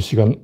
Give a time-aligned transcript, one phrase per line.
[0.00, 0.34] 실시간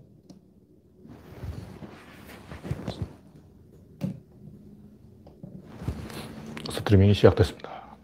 [6.71, 7.97] 스트리밍이 시작됐습니다.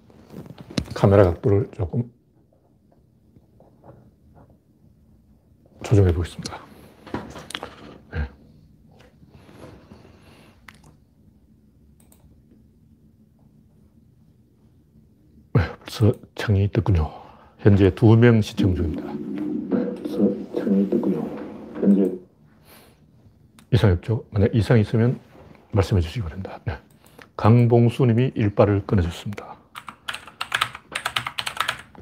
[0.95, 2.11] 카메라 각도를 조금
[5.85, 6.59] 조정해 보겠습니다.
[8.13, 8.29] 네.
[15.55, 17.11] 네, 벌써 창이 떴군요.
[17.59, 19.05] 현재 두 명 시청 중입니다.
[19.71, 20.19] 벌써
[20.59, 21.23] 창이 떴군요.
[21.81, 22.13] 현재
[23.73, 24.25] 이상이 없죠?
[24.31, 25.19] 만약 이상이 있으면
[25.73, 26.61] 말씀해 주시기 바랍니다.
[26.65, 26.79] 네.
[27.37, 29.57] 강봉수 님이 일빠를 끊어줬습니다.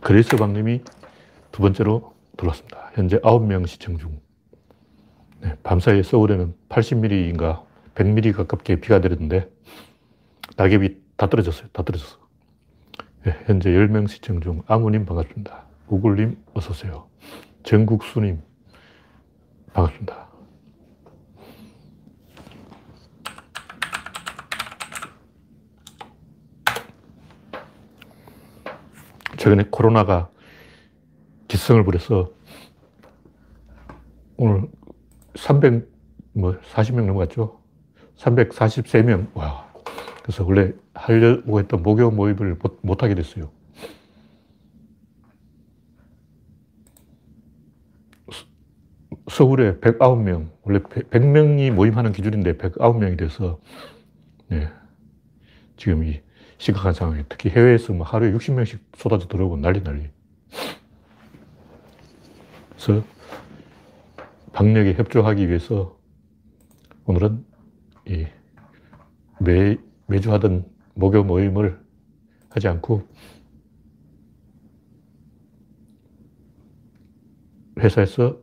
[0.00, 0.82] 그레이스 박님이
[1.50, 2.90] 두 번째로 들어왔습니다.
[2.94, 4.20] 현재 9명 시청 중.
[5.40, 9.50] 네, 밤사이 서울에는 80mm인가 100mm 가깝게 비가 내렸는데
[10.56, 11.68] 낙엽이 다 떨어졌어요.
[11.72, 12.18] 다 떨어졌어.
[13.24, 15.64] 네, 현재 10명 시청 중 아무님 반갑습니다.
[15.88, 17.08] 우글님 어서오세요.
[17.62, 18.42] 정국수님
[19.72, 20.23] 반갑습니다.
[29.44, 30.30] 최근에 코로나가
[31.48, 32.32] 기승을 부려서
[34.38, 34.70] 오늘
[35.34, 35.86] 300,
[36.32, 37.60] 뭐 40명 넘어갔죠.
[38.16, 39.36] 343명.
[39.36, 39.70] 와.
[40.22, 43.50] 그래서 원래 하려고 했던 목요 모임을 못, 못하게 됐어요.
[49.30, 53.60] 서울에 109명, 원래 100명이 모임하는 기준인데 109명이 돼서,
[54.48, 54.70] 네.
[55.76, 56.23] 지금 이
[56.58, 60.08] 심각한 상황이 특히 해외에서 뭐 하루에 60명씩 쏟아져 들어오고 난리 난리.
[62.70, 63.04] 그래서
[64.52, 65.98] 방역에 협조하기 위해서
[67.06, 67.44] 오늘은
[68.06, 68.26] 이
[69.40, 71.80] 매, 매주 하던 목요 모임을
[72.50, 73.02] 하지 않고
[77.78, 78.38] 회사에서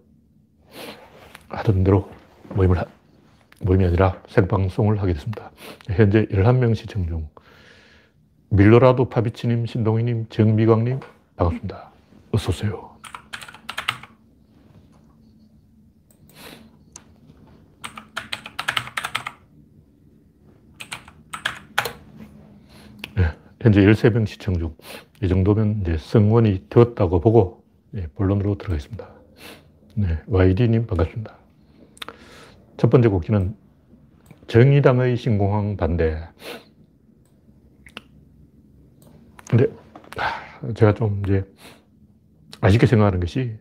[1.50, 2.10] 하던 대로
[2.50, 2.86] 모임을, 하,
[3.62, 5.52] 모임이 아니라 생방송을 하게 됐습니다.
[5.88, 7.30] 현재 11명 시청 중
[8.54, 11.00] 밀로라도 파비치님, 신동희님, 정미광님,
[11.38, 11.90] 반갑습니다.
[12.34, 12.92] 어서오세요.
[23.16, 23.24] 네,
[23.62, 24.76] 현재 13명 시청 중.
[25.24, 27.64] 이 정도면 이제 성원이 되었다고 보고
[27.96, 29.10] 예, 본론으로 들어가겠습니다.
[29.96, 31.38] 네, YD님 반갑습니다.
[32.76, 33.56] 첫 번째 곡기는
[34.48, 36.18] 정의당의 신공항 반대.
[39.52, 39.68] 근데
[40.76, 41.46] 제가 좀 이제
[42.62, 43.54] 아쉽게 생각하는 것이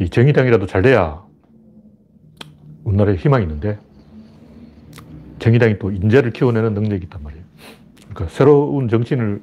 [0.00, 1.22] 이 정의당이라도 잘 돼야
[2.82, 3.78] 우리나라에 희망이 있는데
[5.38, 7.44] 정의당이 또 인재를 키워내는 능력이 있단 말이에요.
[8.08, 9.40] 그러니까 새로운 정치인을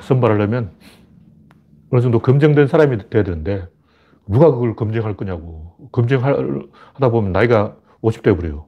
[0.00, 0.72] 선발하려면
[1.90, 3.64] 어느 정도 검증된 사람이 돼야 되는데
[4.26, 5.76] 누가 그걸 검증할 거냐고.
[5.92, 8.66] 검증하다 보면 나이가 50 돼버려요.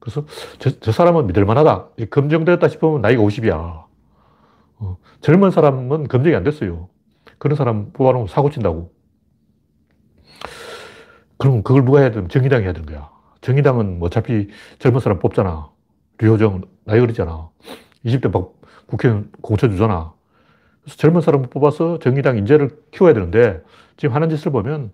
[0.00, 0.24] 그래서
[0.58, 1.90] 저, 저 사람은 믿을 만하다.
[2.10, 3.87] 검증됐다 싶으면 나이가 50이야.
[4.78, 6.88] 어, 젊은 사람은 검증이 안 됐어요.
[7.38, 8.92] 그런 사람 뽑아놓으면 사고 친다고.
[11.36, 13.10] 그럼 그걸 누가 해야 되면 정의당이 해야 되는 거야.
[13.40, 15.70] 정의당은 뭐 어차피 젊은 사람 뽑잖아.
[16.18, 17.50] 류호정, 나이 어리잖아.
[18.04, 18.54] 20대 막
[18.86, 20.12] 국회의원 공천 주잖아.
[20.82, 23.62] 그래서 젊은 사람 뽑아서 정의당 인재를 키워야 되는데
[23.96, 24.90] 지금 하는 짓을 보면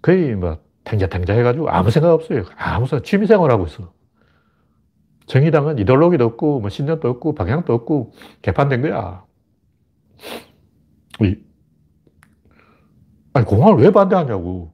[0.00, 2.44] 거의 뭐 탱자탱자 해가지고 아무 생각 없어요.
[2.56, 3.92] 아무 생각, 취미생활 하고 있어.
[5.28, 8.12] 정의당은 이데올로기도 없고, 뭐 신념도 없고, 방향도 없고,
[8.42, 9.24] 개판된 거야.
[13.34, 14.72] 아니, 공항을 왜 반대하냐고.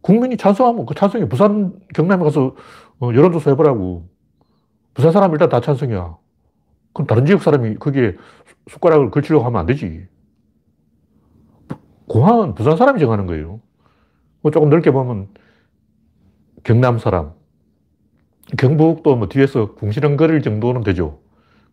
[0.00, 2.54] 국민이 찬성하면 그 찬성이 부산, 경남에 가서
[3.00, 4.08] 어, 여론조사 해보라고.
[4.94, 6.16] 부산 사람 일단 다 찬성이야.
[6.94, 8.16] 그럼 다른 지역 사람이 거기에
[8.68, 10.06] 숟가락을 걸치려고 하면 안 되지.
[12.06, 13.60] 공항은 부산 사람이 정하는 거예요.
[14.40, 15.28] 뭐 조금 넓게 보면
[16.64, 17.34] 경남 사람,
[18.56, 21.20] 경북도 뭐 뒤에서 궁시렁거릴 정도는 되죠.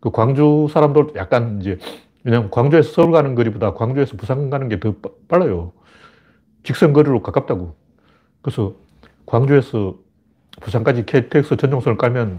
[0.00, 1.78] 그 광주 사람도 약간 이제,
[2.24, 4.94] 왜냐면 광주에서 서울 가는 거리보다 광주에서 부산 가는 게 더
[5.28, 5.72] 빨라요.
[6.64, 7.76] 직선 거리로 가깝다고.
[8.42, 8.74] 그래서
[9.26, 9.96] 광주에서
[10.60, 12.38] 부산까지 KTX 전용선을 깔면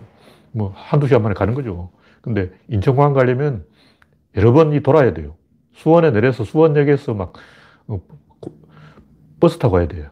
[0.51, 1.91] 뭐 한두 시간 만에 가는 거죠.
[2.21, 3.65] 근데 인천공항 가려면
[4.35, 5.35] 여러 번이 돌아야 돼요.
[5.73, 7.33] 수원에 내려서 수원역에서 막
[7.87, 8.01] 어,
[9.39, 10.09] 버스 타고 가야 돼요.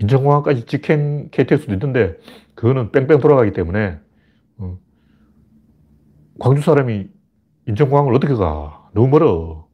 [0.00, 2.16] 인천공항까지 직행 KTX도 있는데
[2.54, 3.98] 그거는 뺑뺑 돌아가기 때문에
[4.58, 4.78] 어,
[6.38, 7.08] 광주 사람이
[7.66, 8.88] 인천공항을 어떻게 가?
[8.94, 9.68] 너무 멀어.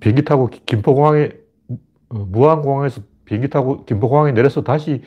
[0.00, 1.30] 비행기 타고 김포공항에
[2.08, 5.02] 어, 무안공항에서 비행기 타고 김포공항에 내려서 다시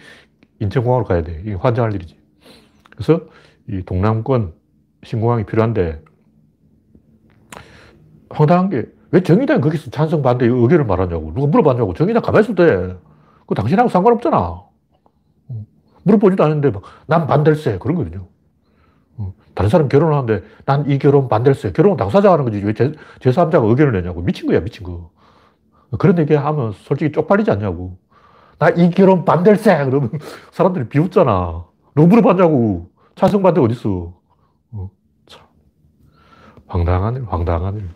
[0.59, 1.41] 인천공항으로 가야 돼.
[1.41, 2.17] 이게 환장할 일이지.
[2.91, 3.27] 그래서
[3.67, 4.53] 이 동남권
[5.03, 6.01] 신공항이 필요한데
[8.29, 11.33] 황당한 게 왜 정의당이 거기서 찬성 반대 의견을 말하냐고.
[11.33, 11.93] 누가 물어봤냐고.
[11.93, 12.95] 정의당 가만히 있어도 돼.
[13.49, 14.61] 그 당신하고 상관없잖아.
[16.03, 17.79] 물어보지도 않는데 막, 난 반댈세.
[17.79, 18.27] 그런 거거든요.
[19.55, 21.71] 다른 사람 결혼하는데 난 이 결혼 반댈세.
[21.71, 22.63] 결혼은 당사자가 하는 거지.
[22.63, 22.91] 왜 제,
[23.21, 24.21] 제3자가 의견을 내냐고.
[24.21, 25.09] 미친 거야, 미친 거.
[25.97, 27.97] 그런 얘기 하면 솔직히 쪽팔리지 않냐고.
[28.59, 29.83] 나 이 결혼 반댈세.
[29.85, 30.11] 그러면
[30.53, 31.65] 사람들이 비웃잖아.
[31.95, 32.91] 누구 물어봤냐고.
[33.15, 34.13] 찬성 반대 어딨어.
[34.73, 34.91] 어,
[35.25, 35.41] 참.
[36.67, 37.89] 황당한 일, 황당한 일.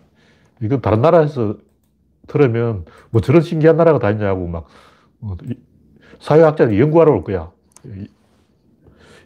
[0.62, 1.58] 이거 다른 나라에서
[2.28, 4.66] 들으면 뭐 저런 신기한 나라가 다 있냐고 막 어,
[6.20, 7.52] 사회학자들이 연구하러 올 거야.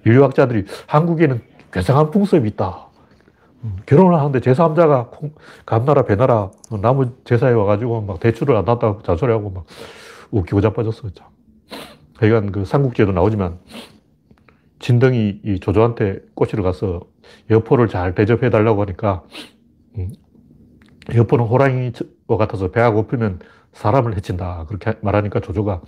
[0.05, 1.41] 인류학자들이 한국에는
[1.71, 2.87] 괴상한 풍습이 있다.
[3.63, 5.09] 음, 결혼을 하는데 제3자가
[5.65, 6.51] 감나라, 배나라,
[6.81, 9.65] 남은 제사에 와가지고 막 대출을 안 났다고 잔소리하고 막
[10.31, 11.09] 웃기고 자빠졌어.
[11.11, 11.27] 참.
[12.17, 13.59] 하여간 그 삼국지에도 나오지만
[14.79, 17.01] 진덩이 이 조조한테 꼬시러 가서
[17.49, 19.23] 여포를 잘 대접해 달라고 하니까
[19.97, 20.13] 음,
[21.15, 23.39] 여포는 호랑이와 같아서 배가 고프면
[23.77, 24.65] 사람을 해친다.
[24.67, 25.81] 그렇게 말하니까 조조가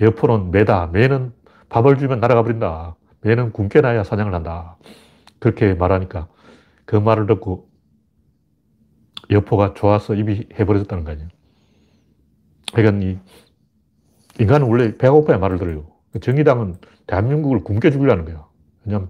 [0.00, 0.88] 여포는 매다.
[0.88, 1.32] 매는
[1.68, 2.96] 밥을 주면 날아가 버린다.
[3.20, 4.76] 매는 굶게 나야 사냥을 한다.
[5.38, 6.26] 그렇게 말하니까
[6.84, 7.68] 그 말을 듣고
[9.30, 11.28] 여포가 좋아서 입이 해버렸다는 거 아니에요.
[12.74, 13.18] 그러니까 이
[14.40, 15.86] 인간은 원래 배가 고파야 말을 들어요.
[16.20, 16.76] 정의당은
[17.06, 18.44] 대한민국을 굶겨 죽이려는 거야.
[18.84, 19.08] 왜냐면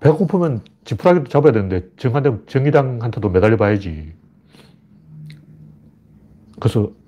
[0.00, 4.14] 배가 고프면 지푸라기도 잡아야 되는데 정한테, 정의당한테도 매달려 봐야지.
[6.58, 7.05] 그래서 음,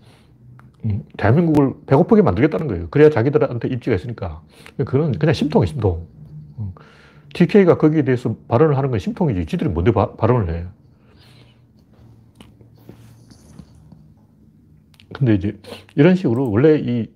[1.17, 2.89] 대한민국을 배고프게 만들겠다는 거예요.
[2.91, 4.43] 그래야 자기들한테 입지가 있으니까.
[4.77, 6.07] 그건 그냥 심통이 심통.
[7.35, 7.79] TK가 음.
[7.79, 9.47] 거기에 대해서 발언을 하는 건 심통이지.
[9.47, 10.67] 지들이 뭔데 바, 발언을 해.
[15.13, 15.59] 근데 이제
[15.97, 17.11] 이런 식으로 원래 이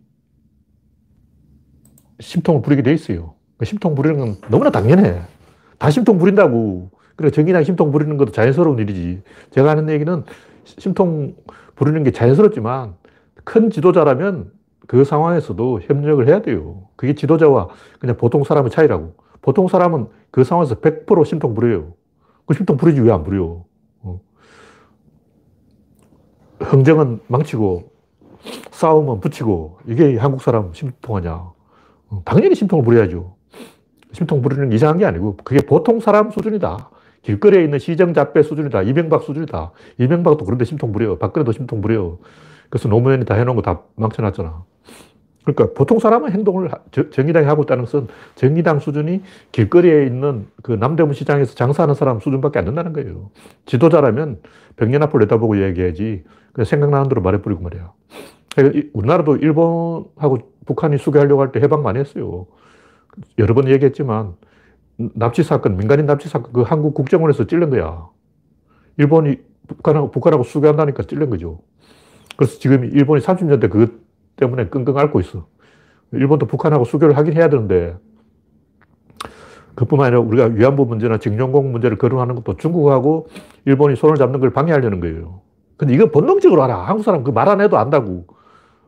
[2.21, 3.35] 심통을 부리게 돼 있어요.
[3.59, 5.21] 그 심통 부리는 건 너무나 당연해.
[5.79, 6.91] 다 심통 부린다고.
[7.15, 9.23] 그래, 정의당 심통 부리는 것도 자연스러운 일이지.
[9.51, 10.25] 제가 하는 얘기는
[10.65, 11.37] 심통
[11.77, 12.97] 부리는 게 자연스럽지만
[13.45, 14.53] 큰 지도자라면
[14.87, 16.89] 그 상황에서도 협력을 해야 돼요.
[16.97, 17.69] 그게 지도자와
[17.99, 19.15] 그냥 보통 사람의 차이라고.
[19.41, 21.95] 보통 사람은 그 상황에서 100% 심통 부려요.
[22.47, 23.65] 그 심통 부리지 왜 안 부려?
[24.03, 24.21] 어.
[26.61, 27.91] 흥정은 망치고
[28.71, 31.33] 싸움은 붙이고 이게 한국 사람 심통하냐.
[31.35, 32.23] 어.
[32.25, 33.35] 당연히 심통을 부려야죠.
[34.13, 36.91] 심통 부리는 이상한 게 아니고 그게 보통 사람 수준이다.
[37.23, 38.83] 길거리에 있는 시정잡배 수준이다.
[38.83, 39.71] 이명박 수준이다.
[39.99, 41.17] 이명박도 그런데 심통 부려.
[41.19, 42.19] 박근혜도 심통 부려.
[42.73, 44.65] 그래서 노무현이 다 해놓은 거 다 망쳐놨잖아.
[45.45, 46.71] 그러니까 보통 사람은 행동을
[47.11, 52.65] 정의당이 하고 있다는 것은 정의당 수준이 길거리에 있는 그 남대문 시장에서 장사하는 사람 수준밖에 안
[52.65, 53.31] 된다는 거예요.
[53.67, 54.41] 지도자라면
[54.77, 56.25] 백년 앞을 내다보고 얘기해야지.
[56.65, 57.93] 생각나는 대로 말해버리고 말이야.
[58.55, 62.47] 그러니까 우리나라도 일본하고 북한이 수교하려고 할 때 해방 많이 했어요.
[63.39, 64.35] 여러 번 얘기했지만
[65.15, 68.09] 납치 사건, 민간인 납치 사건, 그 한국 국정원에서 찔른 거야.
[68.99, 71.61] 일본이 북한하고, 북한하고 수교한다니까 찔른 거죠.
[72.43, 73.93] 그래서 지금 일본이 30년 대 그것
[74.37, 75.47] 때문에 끙끙 앓고 있어.
[76.13, 77.97] 일본도 북한하고 수교를 하긴 해야 되는데,
[79.77, 83.29] 그뿐만 아니라 우리가 위안부 문제나 징용공 문제를 거론하는 것도 중국하고
[83.65, 85.41] 일본이 손을 잡는 걸 방해하려는 거예요.
[85.77, 86.83] 근데 이건 본능적으로 알아.
[86.83, 88.27] 한국 사람 그 말 안 해도 안다고.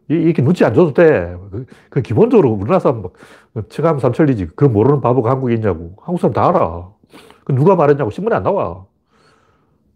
[0.09, 1.37] 이렇게 눈치 안 줘도 돼.
[1.53, 3.12] 그, 그 기본적으로 우리나라 사람 막
[3.71, 4.49] 척하면 삼천리지.
[4.56, 5.97] 그 모르는 바보가 한국에 있냐고.
[6.03, 6.89] 한국 사람 다 알아.
[7.45, 8.85] 그 누가 말했냐고 신문에 안 나와.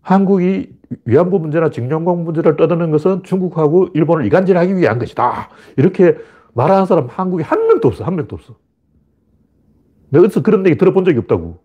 [0.03, 0.71] 한국이
[1.05, 5.51] 위안부 문제나 징용공 문제를 떠드는 것은 중국하고 일본을 이간질하기 위한 것이다.
[5.77, 6.17] 이렇게
[6.55, 8.05] 말하는 사람 한국에 한 명도 없어.
[8.05, 8.57] 한 명도 없어.
[10.11, 11.59] 내가 어디서 그런 얘기 들어본 적이 없다고.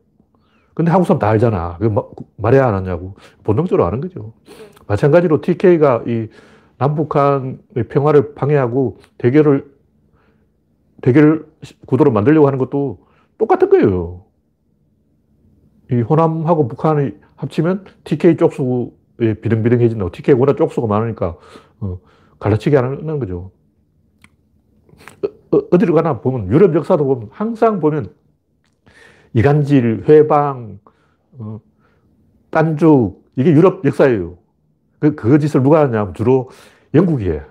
[0.73, 1.77] 근데 한국 사람 다 알잖아.
[1.79, 1.93] 그
[2.35, 3.15] 말해야 안 하냐고.
[3.43, 4.33] 본능적으로 아는 거죠.
[4.87, 6.27] 마찬가지로 TK가 이
[6.77, 9.71] 남북한의 평화를 방해하고 대결을,
[11.01, 11.45] 대결
[11.85, 13.05] 구도로 만들려고 하는 것도
[13.37, 14.25] 똑같은 거예요.
[15.91, 20.11] 이 호남하고 북한이 합치면 TK 쪽수에 비등비등해진다고.
[20.11, 21.37] TK가 워낙 쪽수가 많으니까,
[21.79, 21.99] 어,
[22.39, 23.51] 갈라치기 하는 거죠.
[25.51, 28.13] 어, 어 디를 가나 보면, 유럽 역사도 보면, 항상 보면,
[29.33, 30.79] 이간질, 회방,
[31.37, 31.59] 어,
[32.49, 34.37] 딴죽, 이게 유럽 역사예요.
[34.99, 36.49] 그, 그 짓을 누가 하냐면 주로
[36.93, 37.41] 영국이 해.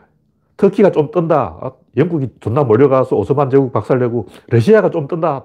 [0.57, 1.59] 터키가 좀 뜬다.
[1.61, 5.45] 아, 영국이 존나 몰려가서 오스만 제국 박살내고, 러시아가 좀 뜬다.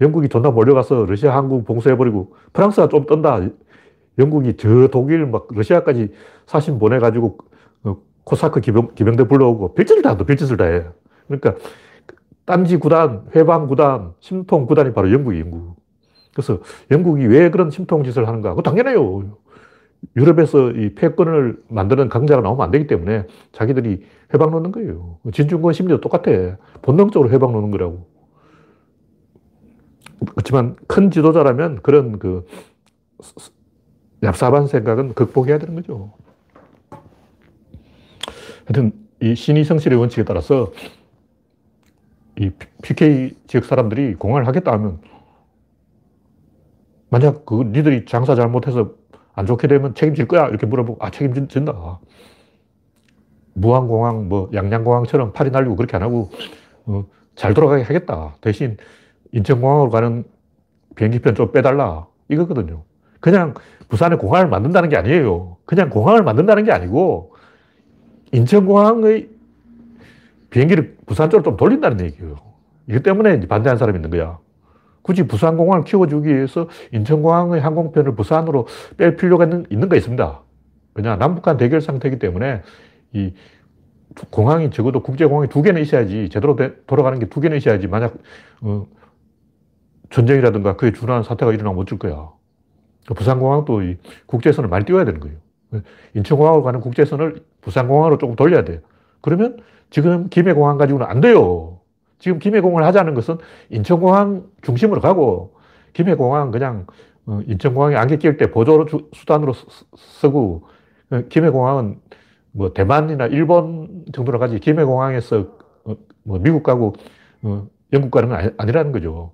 [0.00, 3.40] 영국이 존나 몰려가서 러시아 한국 봉쇄해버리고, 프랑스가 좀 뜬다.
[4.18, 6.12] 영국이 저 독일 막 러시아까지
[6.46, 7.38] 사신 보내가지고,
[7.84, 10.24] 어, 코사크 기병, 기병대 불러오고, 별짓을 다 한다.
[10.24, 10.84] 별짓을 다 해.
[11.26, 11.54] 그러니까,
[12.44, 15.76] 딴지 구단, 회방 구단, 심통 구단이 바로 영국이 영국.
[16.34, 16.58] 그래서
[16.90, 18.50] 영국이 왜 그런 심통 짓을 하는가?
[18.50, 19.36] 그거 당연해요.
[20.16, 24.04] 유럽에서 이 패권을 만드는 강자가 나오면 안 되기 때문에 자기들이
[24.34, 25.18] 해방 놓는 거예요.
[25.32, 26.56] 진중권 심리도 똑같아.
[26.82, 28.06] 본능적으로 해방 놓는 거라고.
[30.30, 32.46] 그렇지만 큰 지도자라면 그런 그
[34.22, 36.12] 얍삽한 생각은 극복해야 되는 거죠.
[38.64, 40.72] 하여튼 이 신의 성실의 원칙에 따라서
[42.38, 42.50] 이
[42.82, 45.00] PK 지역 사람들이 공항을 하겠다 하면
[47.10, 48.94] 만약 그 니들이 장사 잘못해서
[49.34, 52.00] 안 좋게 되면 책임질 거야 이렇게 물어보고 아 책임진다.
[53.54, 56.30] 무한공항 뭐 양양공항처럼 팔이 날리고 그렇게 안 하고
[56.86, 58.34] 어, 잘 돌아가게 하겠다.
[58.40, 58.76] 대신
[59.32, 60.24] 인천공항으로 가는
[60.94, 62.06] 비행기편 좀 빼달라.
[62.28, 62.84] 이거거든요.
[63.20, 63.54] 그냥
[63.92, 67.34] 부산에 공항을 만든다는 게 아니에요 그냥 공항을 만든다는 게 아니고
[68.32, 69.28] 인천공항의
[70.48, 72.36] 비행기를 부산 쪽으로 좀 돌린다는 얘기예요.
[72.88, 74.38] 이것 때문에 반대하는 사람이 있는 거야.
[75.02, 80.40] 굳이 부산공항을 키워주기 위해서 인천공항의 항공편을 부산으로 뺄 필요가 있는, 있는가 있습니다.
[80.94, 82.62] 왜냐, 남북한 대결 상태이기 때문에
[83.12, 83.34] 이
[84.30, 88.14] 공항이 적어도 국제공항이 두 개는 있어야지, 제대로 되, 돌아가는 게 두 개는 있어야지, 만약,
[88.62, 88.86] 어,
[90.08, 92.30] 전쟁이라든가 그에 준하는 사태가 일어나면 어쩔 거야.
[93.06, 95.36] 부산공항도 이 국제선을 많이 띄워야 되는 거예요.
[96.14, 98.80] 인천공항으로 가는 국제선을 부산공항으로 조금 돌려야 돼요.
[99.20, 99.58] 그러면
[99.90, 101.80] 지금 김해공항 가지고는 안 돼요.
[102.18, 103.38] 지금 김해공항을 하자는 것은
[103.70, 105.54] 인천공항 중심으로 가고
[105.92, 106.86] 김해공항 그냥
[107.26, 109.52] 어, 인천공항에 안개 낄때 보조 수단으로
[109.96, 110.62] 쓰고
[111.10, 112.00] 어, 김해공항은
[112.52, 115.46] 뭐 대만이나 일본 정도로 가지 김해공항에서
[115.84, 116.94] 어, 뭐 미국 가고
[117.92, 119.32] 영국 가는 건 아니라는 거죠.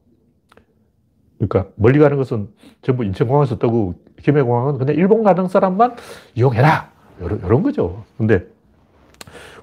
[1.38, 2.48] 그러니까 멀리 가는 것은
[2.82, 5.96] 전부 인천공항에서 뜨고 김해공항은 그냥 일본 가는 사람만
[6.34, 6.90] 이용해라.
[7.20, 8.04] 이런, 이런 거죠.
[8.16, 8.46] 근데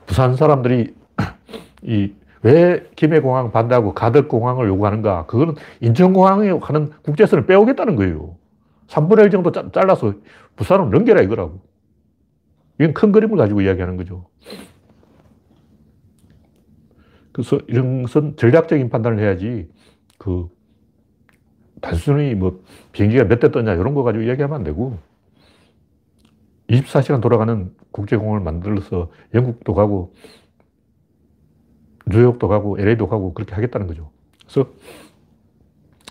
[0.05, 0.94] 부산 사람들이
[1.84, 2.13] 이
[2.46, 5.25] 왜 김해공항 반대하고 가덕공항을 요구하는가?
[5.25, 8.36] 그거는 인천공항에 가는 국제선을 빼오겠다는 거예요.
[8.86, 10.13] 3분의 1 정도 잘라서
[10.55, 11.60] 부산으로 넘겨라 이거라고.
[12.79, 14.27] 이건 큰 그림을 가지고 이야기하는 거죠.
[17.32, 19.67] 그래서 이런 것은 전략적인 판단을 해야지
[20.20, 20.48] 그
[21.86, 22.63] 단순히 뭐
[22.94, 24.98] 비행기가 몇 대 떴냐 이런 거 가지고 이야기하면 안 되고
[26.68, 30.13] 24시간 돌아가는 국제공항을 만들어서 영국도 가고
[32.08, 34.10] 뉴욕도 가고 LA도 가고 그렇게 하겠다는 거죠.
[34.48, 34.70] 그래서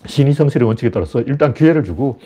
[0.06, 2.18] 신의성실의 원칙에 따라서 일단 기회를 주고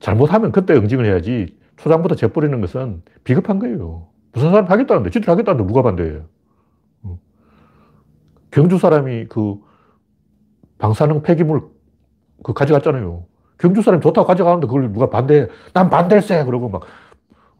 [0.00, 4.08] 잘못하면 그때 응징을 해야지 초장부터 재뿌리는 것은 비겁한 거예요.
[4.32, 6.24] 무슨 사람 하겠다는데, 진짜 하겠다는데 누가 반대해요?
[7.02, 7.18] 어.
[8.50, 9.56] 경주 사람이 그
[10.78, 11.62] 방사능 폐기물
[12.42, 13.24] 그 가져갔잖아요.
[13.58, 15.46] 경주 사람이 좋다고 가져가는데 그걸 누가 반대해?
[15.72, 16.44] 난 반대세!
[16.44, 16.82] 그러고 막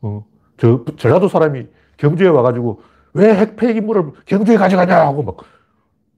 [0.00, 0.24] 어,
[0.56, 2.80] 저, 전라도 사람이 경주에 와가지고
[3.14, 5.36] 왜 핵폐기 물을 경주에 가져가냐 하고 막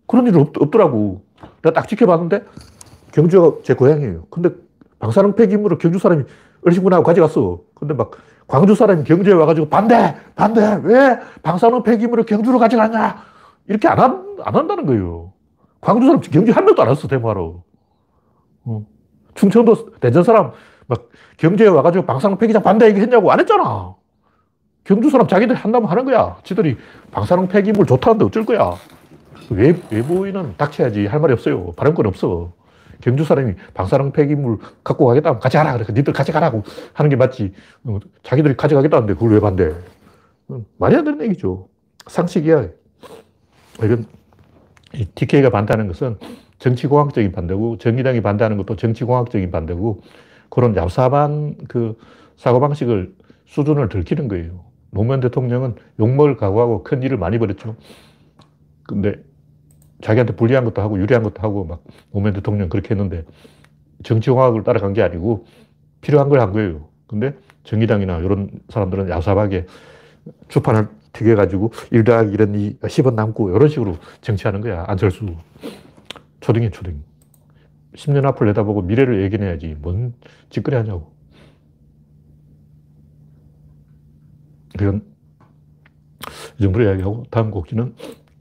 [0.07, 1.23] 그런 일 없, 없더라고.
[1.63, 2.45] 내가 딱 지켜봤는데
[3.13, 4.27] 경주가 제 고향이에요.
[4.31, 4.51] 근데
[4.99, 6.25] 방사능 폐기물을 경주 사람이
[6.65, 7.61] 얼씨구나하고 가져갔어.
[7.75, 8.13] 근데 막
[8.47, 10.17] 광주 사람이 경주에 와가지고 반대!
[10.35, 10.81] 반대!
[10.83, 13.17] 왜 방사능 폐기물을 경주로 가져가냐?
[13.67, 15.33] 이렇게 안, 한, 안 한다는 거예요.
[15.81, 17.64] 광주 사람 경주 한 명도 안 왔어, 대마로.
[18.65, 18.85] 어.
[19.35, 20.53] 충청도 대전 사람
[20.87, 23.95] 막 경제에 와가지고 방사능 폐기장 반대 얘기했냐고 안 했잖아.
[24.85, 26.37] 경주 사람 자기들 한다면 하는 거야.
[26.45, 26.77] 지들이
[27.11, 28.75] 방사능 폐기물 좋다는데 어쩔 거야.
[29.51, 31.73] 외, 외부인은 닥쳐야지 할 말이 없어요.
[31.73, 32.53] 발언권 없어.
[33.01, 35.73] 경주 사람이 방사능 폐기물 갖고 가겠다 면 같이 가라.
[35.73, 37.53] 그러니까 니들 같이 가라고 하는 게 맞지.
[37.85, 39.75] 어, 자기들이 가져가겠다는데 그걸 왜 반대?
[40.49, 41.69] 어, 말이 안 되는 얘기죠.
[42.07, 42.69] 상식이야.
[43.83, 44.07] 이건
[45.15, 46.19] TK가 반대하는 것은
[46.59, 50.03] 정치공학적인 반대고 정의당이 반대하는 것도 정치공학적인 반대고
[50.49, 51.99] 그런 얍삽한 그
[52.37, 53.15] 사고방식을
[53.47, 54.65] 수준을 들키는 거예요.
[54.91, 57.77] 노무현 대통령은 욕먹을 각오하고 큰 일을 많이 벌였죠.
[58.85, 59.15] 근데
[60.03, 61.83] 자기한테 불리한 것도 하고 유리한 것도 하고 막
[62.13, 63.25] 노무현 대통령 그렇게 했는데
[64.05, 65.47] 정치공학을 따라간 게 아니고
[66.01, 66.89] 필요한 걸 한 거예요.
[67.07, 67.35] 근데
[67.65, 69.67] 정의당이나 이런 사람들은 야삽하게
[70.49, 74.85] 주판을 튀겨가지고 1 더하기 1은 10원 남고 이런 식으로 정치하는 거야.
[74.89, 75.27] 안철수.
[76.45, 77.03] 초등이 초등.
[77.95, 79.77] 10년 앞을 내다보고 미래를 예견해야지.
[79.79, 80.13] 뭔
[80.51, 81.15] 짓거리 하냐고.
[84.77, 85.03] 그건
[86.59, 87.95] 이 정도로 이야기하고 다음 곡지는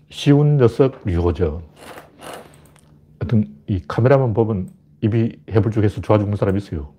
[0.09, 1.61] 쉬운 녀석 류호전.
[3.21, 4.69] 하여튼 이 카메라만 보면
[4.99, 6.93] 입이 해불쭉해서 좋아 죽는 사람이 있어요.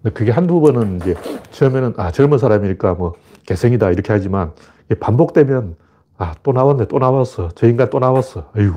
[0.00, 1.14] 근데 그게 한두 번은 이제
[1.50, 3.12] 처음에는 아, 젊은 사람이니까 뭐
[3.44, 4.54] 개성이다 이렇게 하지만
[5.00, 5.76] 반복되면
[6.18, 7.48] 아, 또 나왔네, 또 나왔어.
[7.54, 8.50] 저 인간 또 나왔어.
[8.54, 8.74] 아이고,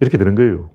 [0.00, 0.70] 이렇게 되는 거예요.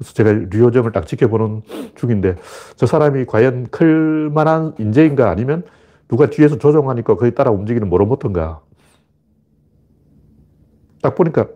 [0.00, 1.62] 그래서 제가 류호정을 딱 지켜보는
[1.94, 2.36] 중인데
[2.76, 5.62] 저 사람이 과연 클 만한 인재인가 아니면
[6.08, 8.62] 누가 뒤에서 조종하니까 거기 따라 움직이는 모로모토인가.
[11.02, 11.48] 딱 보니까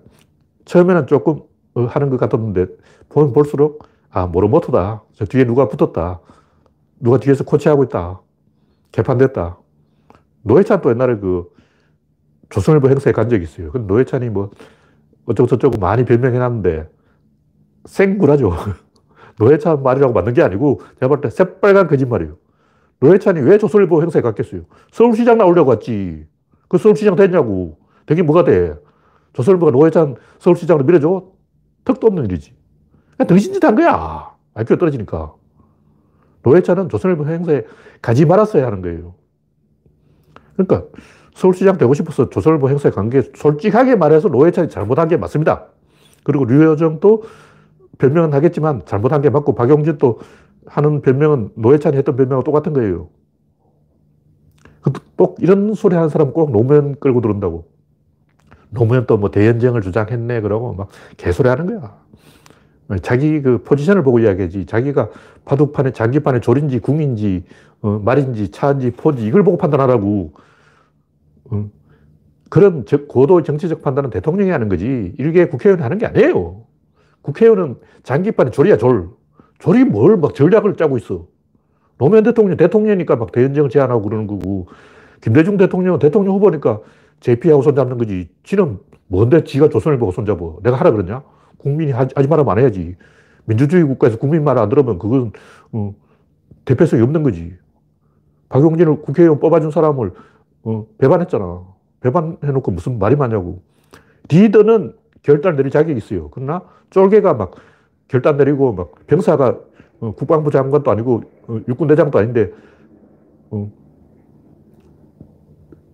[0.66, 1.40] 처음에는 조금
[1.72, 2.66] 어, 하는 것 같았는데
[3.08, 5.02] 보면 볼수록 아, 모로모토다.
[5.14, 6.20] 저 뒤에 누가 붙었다.
[7.00, 8.20] 누가 뒤에서 코치하고 있다.
[8.92, 9.58] 개판됐다.
[10.42, 11.50] 노회찬 또 옛날에 그
[12.50, 13.70] 조선일보 행사에 간 적이 있어요.
[13.70, 14.50] 근데 노회찬이 뭐
[15.26, 16.88] 어쩌고 저쩌고 많이 변명해놨는데
[17.86, 18.52] 생구라죠.
[19.38, 22.36] 노회찬 말이라고 맞는 게 아니고 제가 볼 때 새빨간 거짓말이에요.
[23.00, 24.62] 노회찬이 왜 조선일보 행사에 갔겠어요?
[24.92, 26.26] 서울시장 나오려고 왔지.
[26.68, 27.78] 그 서울시장 됐냐고.
[28.06, 28.74] 되게 뭐가 돼?
[29.32, 31.24] 조선일보가 노회찬 서울시장으로 밀어줘?
[31.84, 32.54] 턱도 없는 일이지.
[33.26, 34.34] 등신짓 한 거야.
[34.54, 35.34] IQ가 떨어지니까.
[36.42, 37.64] 노회찬은 조선일보 행사에
[38.00, 39.14] 가지 말았어야 하는 거예요.
[40.56, 40.86] 그러니까
[41.34, 45.66] 서울시장 되고 싶어서 조선일보 행사에 간 게 솔직하게 말해서 노회찬이 잘못한 게 맞습니다.
[46.24, 47.24] 그리고 류여정도
[47.98, 50.20] 변명은 하겠지만 잘못한 게 맞고 박용진도
[50.66, 53.08] 하는 변명은 노회찬이 했던 변명과 똑같은 거예요.
[55.16, 57.66] 꼭 이런 소리 하는 사람 꼭 노무현 끌고 들어온다고.
[58.70, 61.96] 노무현 또 뭐 대연정을 주장했네 그러고 막 개소리 하는 거야.
[63.02, 64.66] 자기 그 포지션을 보고 이야기하지.
[64.66, 65.10] 자기가
[65.44, 67.44] 바둑판에 장기판에 졸인지 궁인지
[67.82, 70.32] 어, 말인지 차인지 포지 이걸 보고 판단하라고.
[71.50, 71.70] 어.
[72.50, 75.14] 그런 고도 정치적 판단은 대통령이 하는 거지.
[75.18, 76.62] 일개 국회의원이 하는 게 아니에요.
[77.22, 79.10] 국회의원은 장기판에 졸이야 졸.
[79.58, 81.26] 졸이 뭘 막 전략을 짜고 있어.
[81.98, 84.66] 노무현 대통령 대통령이니까 막 대연정 제안하고 그러는 거고
[85.20, 86.80] 김대중 대통령 대통령 후보니까
[87.20, 88.28] JP하고 손잡는 거지.
[88.42, 90.58] 지는 뭔데 지가 조선을 보고 손잡어.
[90.62, 91.22] 내가 하라 그러냐?
[91.58, 92.96] 국민이 하지, 하지 말하면 안 해야지.
[93.46, 95.32] 민주주의 국가에서 국민 말안 들으면 그건
[95.72, 95.94] 어,
[96.64, 97.54] 대표성이 없는 거지.
[98.48, 100.12] 박용진을 국회의원 뽑아준 사람을
[100.64, 101.62] 어, 배반했잖아.
[102.00, 103.62] 배반해놓고 무슨 말이 많냐고.
[104.30, 106.30] 리더는 결단 내릴 자격이 있어요.
[106.30, 107.52] 그러나 쫄개가 막
[108.08, 109.58] 결단 내리고 막 병사가
[110.00, 112.50] 어, 국방부 장관도 아니고 어, 육군 대장도 아닌데
[113.50, 113.70] 어,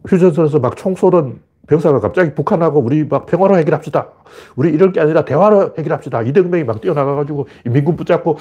[0.09, 4.09] 휴전선에서 막 총 쏘던 병사가 갑자기 북한하고 우리 막 평화로 해결합시다.
[4.57, 6.23] 우리 이럴 게 아니라 대화로 해결합시다.
[6.23, 8.39] 이등병이 막 뛰어나가가지고 민군 붙잡고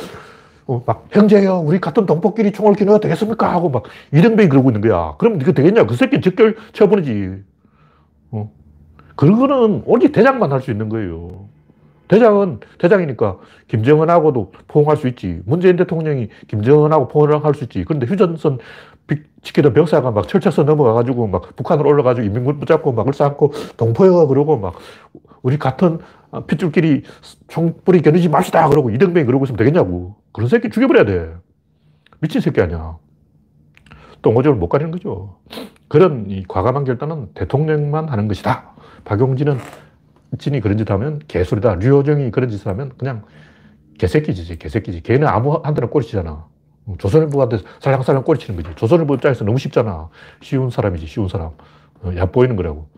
[0.70, 3.52] 어, 막 형제요, 우리 같은 동포끼리 총을 겨누어 되겠습니까?
[3.52, 3.84] 하고 막
[4.14, 5.16] 이등병이 그러고 있는 거야.
[5.18, 5.88] 그럼 이거 되겠냐?
[5.88, 7.44] 그 새끼 적결 쳐버리지.
[8.32, 8.52] 어.
[9.16, 11.49] 그런 거는 오직 대장만 할 수 있는 거예요.
[12.10, 13.38] 대장은 대장이니까
[13.68, 15.42] 김정은하고도 포옹할 수 있지.
[15.46, 17.86] 문재인 대통령이 김정은하고 포옹을 할 수 있지.
[17.86, 18.60] 그런데 휴전선
[19.42, 24.76] 지키던 병사가 막 철쳐서 넘어가가지고 막 북한으로 올라가지고 인민군 붙잡고 막 을싸안고 동포여 그러고 막
[25.42, 26.00] 우리 같은
[26.48, 27.04] 핏줄끼리
[27.48, 30.16] 총뿌리 겨누지 맙시다 그러고 이등병이 그러고 있으면 되겠냐고.
[30.34, 31.34] 그런 새끼 죽여버려야 돼.
[32.20, 32.98] 미친 새끼 아니야.
[34.22, 35.38] 똥오줌을 못 가리는 거죠.
[35.88, 38.74] 그런 이 과감한 결단은 대통령만 하는 것이다.
[39.06, 39.58] 박용진은
[40.38, 41.76] 진이 그런 짓 하면 개소리다.
[41.76, 43.24] 류호정이 그런 짓을 하면 그냥
[43.98, 45.02] 개새끼지, 개새끼지.
[45.02, 46.48] 걔는 아무 한테나 꼬리치잖아.
[46.98, 48.76] 조선일보한테 살랑살랑 꼬리치는 거지.
[48.76, 50.10] 조선일보 입장에서 너무 쉽잖아.
[50.42, 51.52] 쉬운 사람이지, 쉬운 사람.
[52.02, 52.90] 어, 얕보이는 거라고.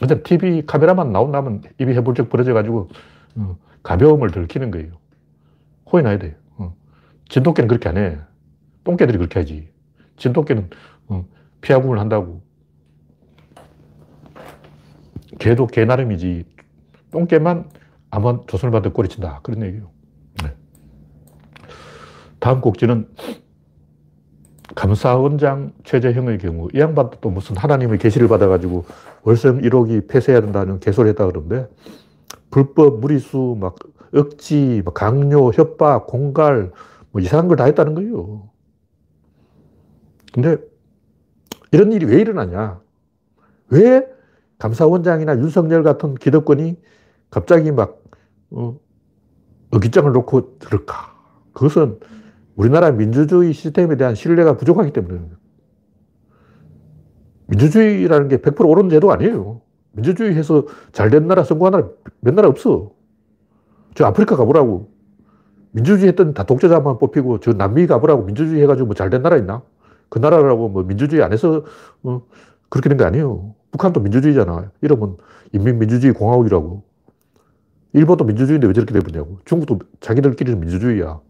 [0.00, 2.88] 근데 TV 카메라만 나온다면 입이 해불쩍 벌어져가지고
[3.36, 4.92] 어, 가벼움을 들키는 거예요.
[5.90, 6.36] 호이 나야 돼.
[6.56, 6.74] 어.
[7.28, 8.18] 진돗개는 그렇게 안 해.
[8.82, 9.68] 똥개들이 그렇게 하지.
[10.16, 10.70] 진돗개는
[11.60, 12.42] 피하구을 한다고.
[15.38, 16.44] 개도 개 나름이지.
[17.10, 17.68] 똥개만
[18.10, 19.40] 아마 조선일보한테 꼬리친다.
[19.42, 19.90] 그런 얘기예요.
[22.40, 23.08] 다음 곡지는
[24.74, 28.84] 감사원장 최재형의 경우 이 양반도 또 무슨 하나님의 계시를 받아가지고
[29.22, 31.68] 월성 1호기 폐쇄해야 된다는 개소리 했다 그러는데
[32.50, 33.76] 불법 무리수 막
[34.14, 36.70] 억지 막 강요 협박 공갈
[37.12, 38.50] 뭐 이상한 걸 다 했다는 거예요.
[40.32, 40.56] 근데
[41.72, 42.80] 이런 일이 왜 일어나냐?
[43.68, 44.06] 왜
[44.58, 46.76] 감사원장이나 윤석열 같은 기득권이
[47.30, 48.02] 갑자기 막
[48.50, 48.78] 어,
[49.70, 51.14] 어깃장을 놓고 들을까?
[51.52, 51.98] 그것은
[52.56, 55.20] 우리나라 민주주의 시스템에 대한 신뢰가 부족하기 때문에
[57.46, 59.60] 민주주의라는 게 100% 옳은 제도 아니에요.
[59.92, 61.88] 민주주의 해서 잘 된 나라, 성공한 나라
[62.20, 62.92] 몇 나라 없어.
[63.94, 64.92] 저 아프리카 가보라고.
[65.72, 69.62] 민주주의 했던 다 독재자만 뽑히고 저 남미 가보라고 민주주의 해가지고 뭐 잘 된 나라 있나?
[70.08, 71.64] 그 나라라고 뭐 민주주의 안에서
[72.04, 72.22] 어
[72.74, 73.54] 그렇게 된거 아니에요.
[73.70, 74.72] 북한도 민주주의잖아.
[74.80, 75.16] 이러면
[75.52, 76.82] 인민민주주의 공화국이라고.
[77.92, 79.38] 일본도 민주주의인데 왜 저렇게 돼버냐고.
[79.44, 81.20] 중국도 자기들끼리는 민주주의야.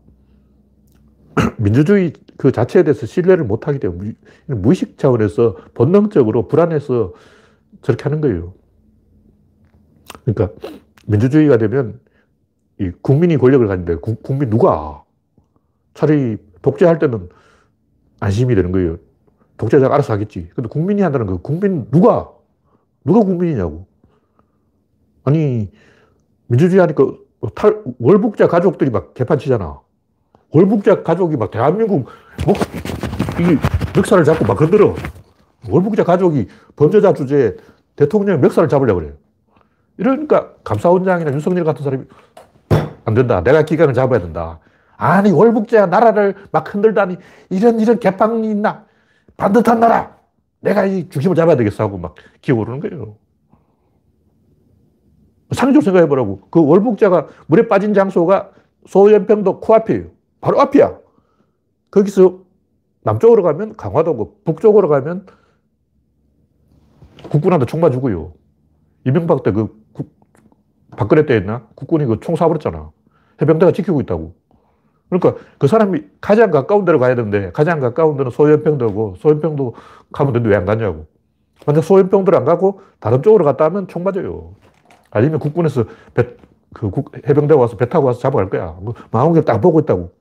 [1.58, 4.14] 민주주의 그 자체에 대해서 신뢰를 못 하기 때문에
[4.46, 7.12] 무의식 차원에서 본능적으로 불안해서
[7.82, 8.54] 저렇게 하는 거예요.
[10.24, 10.48] 그러니까
[11.04, 12.00] 민주주의가 되면
[12.80, 15.04] 이 국민이 권력을 가진데 구, 국민 누가
[15.92, 17.28] 차라리 독재할 때는
[18.20, 18.96] 안심이 되는 거예요.
[19.56, 20.50] 독재자가 알아서 하겠지.
[20.54, 22.30] 근데 국민이 한다는 거 국민 누가
[23.04, 23.86] 누가 국민이냐고.
[25.24, 25.70] 아니
[26.46, 27.04] 민주주의 하니까
[27.54, 29.80] 탈, 월북자 가족들이 막 개판 치잖아.
[30.50, 32.06] 월북자 가족이 막 대한민국
[32.46, 32.56] 목,
[33.40, 33.58] 이
[33.96, 34.94] 멱살을 잡고 막 건드려.
[35.68, 37.54] 월북자 가족이 범죄자 주제에
[37.96, 39.14] 대통령 멱살을 잡으려고 그래요.
[39.96, 42.04] 이러니까 감사원장이나 윤석열 같은 사람이
[43.04, 43.42] 안 된다.
[43.42, 44.58] 내가 기강을 잡아야 된다.
[44.96, 47.16] 아니, 월북자 나라를 막 흔들다니
[47.50, 48.83] 이런 이런 개판이 있나?
[49.36, 50.16] 반듯한 나라!
[50.60, 53.16] 내가 이 중심을 잡아야 되겠어 하고 막 기어오르는 거예요.
[55.52, 56.40] 상식적으로 생각해 보라고.
[56.50, 58.50] 그 월북자가 물에 빠진 장소가
[58.86, 60.06] 소연평도 코앞이에요.
[60.40, 60.98] 바로 앞이야.
[61.90, 62.40] 거기서
[63.02, 65.26] 남쪽으로 가면 강화도고 북쪽으로 가면
[67.30, 68.32] 국군한테 총 맞고요.
[69.06, 69.82] 이명박 때 그
[70.96, 71.66] 박근혜 때 했나?
[71.74, 72.90] 국군이 그 총 쏴버렸잖아.
[73.42, 74.34] 해병대가 지키고 있다고.
[75.18, 79.74] 그러니까 그 사람이 가장 가까운 데로 가야 되는데 가장 가까운 데는 소연평도고 소연평도
[80.12, 81.06] 가면 되는데 왜 안 가냐고.
[81.66, 84.52] 만약 소연평도를 안 가고 다른 쪽으로 갔다 하면 총 맞아요.
[85.10, 86.28] 아니면 국군에서 배,
[86.74, 88.76] 그 국, 해병대 와서 배 타고 와서 잡아갈 거야.
[88.80, 90.12] 뭐 망원경 딱 보고 있다고.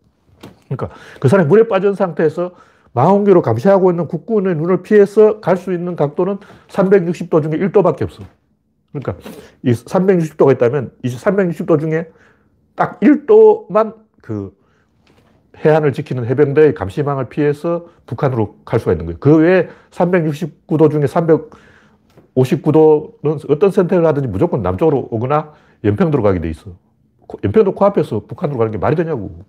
[0.69, 2.51] 그러니까 그 사람이 물에 빠진 상태에서
[2.93, 6.38] 망원경으로 감시하고 있는 국군의 눈을 피해서 갈 수 있는 각도는
[6.69, 8.23] 360도 중에 1도밖에 없어.
[8.91, 9.15] 그러니까
[9.63, 12.10] 이 360도가 있다면 이 360도 중에
[12.75, 14.56] 딱 1도만 그
[15.57, 19.19] 해안을 지키는 해병대의 감시망을 피해서 북한으로 갈 수가 있는 거예요.
[19.19, 21.03] 그 외에 369도 중에
[22.35, 26.71] 359도는 어떤 선택을 하든지 무조건 남쪽으로 오거나 연평도로 가게 돼 있어.
[27.43, 29.43] 연평도 코앞에서 북한으로 가는 게 말이 되냐고.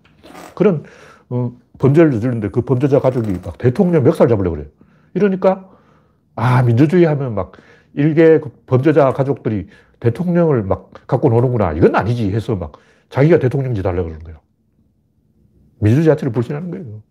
[0.54, 0.84] 그런
[1.30, 4.68] 어, 범죄를 저지르는데 그 범죄자 가족이 막 대통령 멱살 잡으려고 그래요.
[5.14, 5.70] 이러니까
[6.36, 7.52] 아 민주주의 하면 막
[7.94, 9.68] 일개 그 범죄자 가족들이
[10.00, 11.72] 대통령을 막 갖고 노는구나.
[11.72, 12.72] 이건 아니지 해서 막
[13.08, 14.43] 자기가 대통령 짓 하려고 그러는 거예요.
[15.78, 17.02] 민주주의 자체를 불신하는 거예요.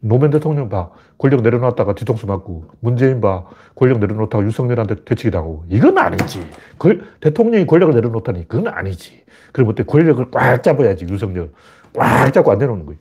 [0.00, 0.90] 노무현 대통령 봐.
[1.18, 3.44] 권력 내려놨다가 뒤통수 맞고, 문재인 봐.
[3.76, 5.64] 권력 내려놓다가 윤석열한테 되치기 당하고.
[5.68, 6.44] 이건 아니지.
[6.78, 9.22] 걸, 대통령이 권력을 내려놓다니, 그건 아니지.
[9.52, 9.84] 그럼 어때?
[9.84, 11.52] 권력을 꽉 잡아야지, 윤석열.
[11.94, 12.98] 꽉 잡고 안 내놓는 거예요.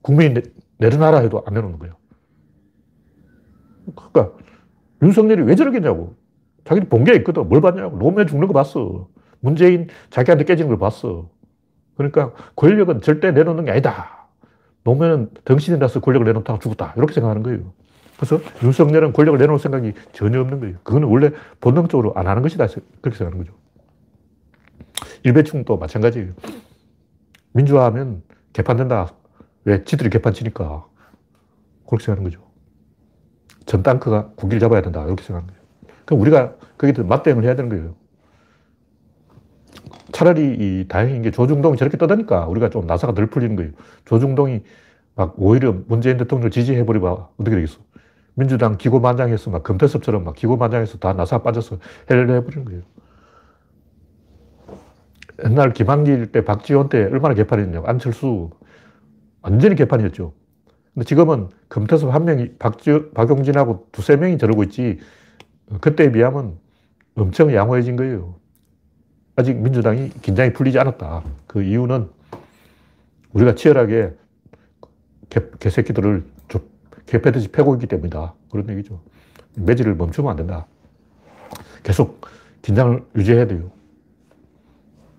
[0.00, 0.42] 국민이 내,
[0.78, 1.94] 내려놔라 해도 안 내놓는 거예요.
[3.94, 4.32] 그러니까,
[5.02, 6.14] 윤석열이 왜 저러겠냐고.
[6.64, 7.48] 자기는 본 게 있거든.
[7.48, 7.98] 뭘 봤냐고.
[7.98, 9.08] 노무현 죽는 거 봤어.
[9.40, 11.28] 문재인 자기한테 깨지는 걸 봤어.
[11.98, 14.28] 그러니까 권력은 절대 내놓는 게 아니다.
[14.84, 16.94] 노무현은 덩신이 나서 권력을 내놓다가 죽었다.
[16.96, 17.72] 이렇게 생각하는 거예요.
[18.16, 20.76] 그래서 윤석열은 권력을 내놓을 생각이 전혀 없는 거예요.
[20.84, 21.30] 그거는 원래
[21.60, 22.66] 본능적으로 안 하는 것이다.
[23.00, 23.52] 그렇게 생각하는 거죠.
[25.24, 26.32] 일배충도 마찬가지예요.
[27.52, 29.12] 민주화하면 개판된다.
[29.64, 29.82] 왜?
[29.84, 30.86] 지들이 개판 치니까.
[31.86, 32.42] 그렇게 생각하는 거죠.
[33.66, 35.04] 전 땅크가 국기를 잡아야 된다.
[35.04, 35.68] 이렇게 생각하는 거예요.
[36.04, 37.94] 그럼 우리가 거기에 맞대응을 해야 되는 거예요.
[40.12, 43.72] 차라리 이 다행인 게 조중동이 저렇게 떠다니까 우리가 좀 나사가 덜 풀리는 거예요.
[44.04, 44.62] 조중동이
[45.14, 47.80] 막 오히려 문재인 대통령을 지지해버리면 어떻게 되겠어?
[48.34, 51.78] 민주당 기고만장해서 막 금태섭처럼 막 기고만장해서 다 나사 빠져서
[52.10, 52.82] 헬레 해버리는 거예요.
[55.44, 57.86] 옛날 김한길 때 박지원 때 얼마나 개판이었냐고.
[57.86, 58.50] 안철수
[59.42, 60.32] 완전히 개판이었죠.
[60.94, 64.98] 근데 지금은 금태섭 한 명이 박지, 박용진하고 두세 명이 저러고 있지
[65.80, 66.58] 그때에 비하면
[67.16, 68.37] 엄청 양호해진 거예요.
[69.38, 71.22] 아직 민주당이 긴장이 풀리지 않았다.
[71.46, 72.08] 그 이유는
[73.32, 74.12] 우리가 치열하게
[75.30, 76.24] 개, 개새끼들을
[77.06, 78.34] 개패듯이 패고 있기 때문이다.
[78.50, 79.00] 그런 얘기죠.
[79.54, 80.66] 매질을 멈추면 안 된다.
[81.84, 82.26] 계속
[82.62, 83.70] 긴장을 유지해야 돼요.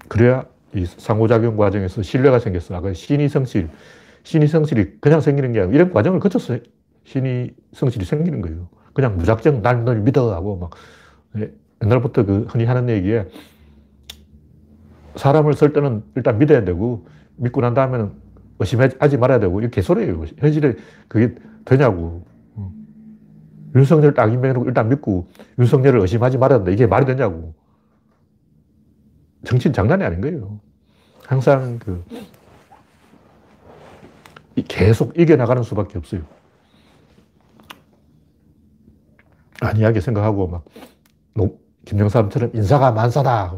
[0.09, 2.75] 그래야 이 상호작용 과정에서 신뢰가 생겼어.
[2.75, 3.69] 아까 신의 성실.
[4.23, 6.57] 신의 성실이 그냥 생기는 게 아니고 이런 과정을 거쳐서
[7.05, 8.67] 신의 성실이 생기는 거예요.
[8.93, 10.71] 그냥 무작정 날 널 믿어 하고 막
[11.37, 13.27] 예, 옛날부터 그 흔히 하는 얘기에
[15.19, 17.05] 사람을 쓸 때는 일단 믿어야 되고
[17.35, 18.11] 믿고 난 다음에는
[18.59, 20.25] 의심하지 말아야 되고 이게 개소리예요.
[20.37, 20.75] 현실에
[21.07, 22.25] 그게 되냐고.
[23.75, 25.29] 윤석열 딱 임명해놓고 일단 믿고
[25.59, 26.71] 윤석열을 의심하지 말아야 된다.
[26.71, 27.53] 이게 말이 되냐고.
[29.45, 30.59] 정치는 장난이 아닌 거예요.
[31.25, 32.03] 항상 그
[34.67, 36.21] 계속 이겨나가는 수밖에 없어요.
[39.61, 40.65] 아니하게 생각하고 막
[41.85, 43.53] 김영삼처럼 인사가 만사다.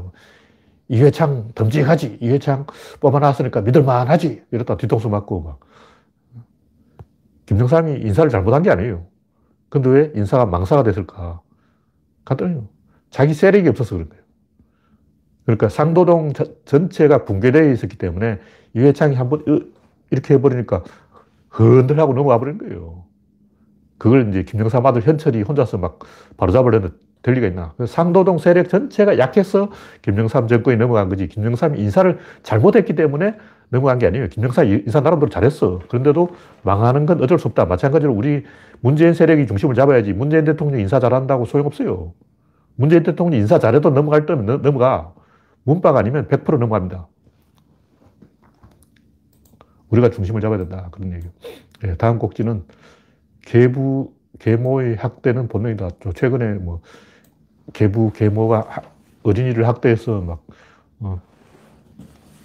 [0.91, 2.17] 이회창 덤직하지.
[2.19, 2.65] 이회창
[2.99, 4.43] 뽑아놨으니까 믿을만하지.
[4.51, 5.59] 이러다 뒤통수 맞고 막.
[7.45, 9.07] 김정삼이 인사를 잘못한 게 아니에요.
[9.69, 11.39] 근데 왜 인사가 망사가 됐을까?
[12.25, 12.67] 간단해요.
[13.09, 14.21] 자기 세력이 없어서 그런 거예요.
[15.45, 16.33] 그러니까 상도동
[16.65, 18.39] 전체가 붕괴되어 있었기 때문에
[18.75, 19.45] 이회창이 한번
[20.11, 20.83] 이렇게 해버리니까
[21.49, 23.05] 흔들하고 넘어가 버린 거예요.
[23.97, 25.99] 그걸 이제 김정삼 아들 현철이 혼자서 막
[26.35, 26.91] 바로잡으려는
[27.21, 27.73] 될 리가 있나.
[27.85, 29.69] 상도동 세력 전체가 약해서
[30.01, 31.27] 김정삼 정권이 넘어간 거지.
[31.27, 33.35] 김정삼이 인사를 잘못했기 때문에
[33.69, 34.27] 넘어간 게 아니에요.
[34.27, 35.79] 김정삼 인사 나름대로 잘했어.
[35.87, 36.29] 그런데도
[36.63, 37.65] 망하는 건 어쩔 수 없다.
[37.65, 38.43] 마찬가지로 우리
[38.79, 40.13] 문재인 세력이 중심을 잡아야지.
[40.13, 42.13] 문재인 대통령 인사 잘한다고 소용없어요.
[42.75, 45.13] 문재인 대통령 인사 잘해도 넘어갈 때면 넘어가.
[45.63, 47.07] 문바가 아니면 100% 넘어갑니다.
[49.89, 50.89] 우리가 중심을 잡아야 된다.
[50.91, 51.31] 그런 얘기예요.
[51.83, 52.63] 네, 다음 곡지는
[53.45, 55.89] 계부, 계모의 학대는 본능이다.
[56.15, 56.81] 최근에 뭐
[57.73, 58.83] 계부, 계모가
[59.23, 60.45] 어린이를 학대해서 막,
[60.99, 61.21] 어,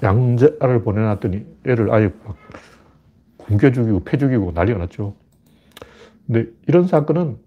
[0.03, 2.37] 양자를 보내놨더니 애를 아예 막
[3.39, 5.15] 굶겨 죽이고 패 죽이고 난리가 났죠.
[6.27, 7.39] 근데 이런 사건은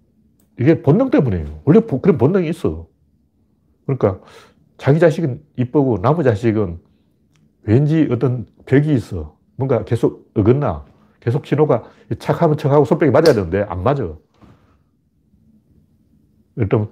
[0.58, 1.60] 이게 본능 때문이에요.
[1.64, 2.86] 원래 그런 본능이 있어.
[3.86, 4.20] 그러니까
[4.78, 6.78] 자기 자식은 이쁘고 나무 자식은
[7.62, 9.36] 왠지 어떤 벽이 있어.
[9.56, 10.84] 뭔가 계속 어긋나.
[11.20, 11.84] 계속 신호가
[12.18, 14.08] 착하면 척하고 손뼉이 맞아야 되는데 안 맞아.
[16.56, 16.88] 일단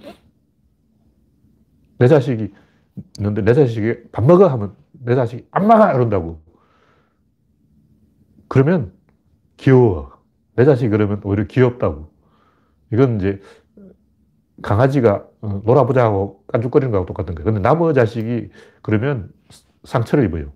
[1.99, 2.53] 내 자식이
[3.19, 6.41] 있는데 내 자식이 밥 먹어 하면 내 자식이 안 먹어 이런다고.
[8.49, 8.93] 그러면
[9.57, 10.13] 귀여워.
[10.57, 12.11] 내 자식이 그러면 오히려 귀엽다고.
[12.93, 13.41] 이건 이제
[14.63, 17.45] 강아지가 어, 놀아보자 하고 깐죽거리는 거하고 똑같은 거예요.
[17.45, 18.49] 근데 나무 자식이
[18.83, 19.31] 그러면
[19.85, 20.53] 상처를 입어요.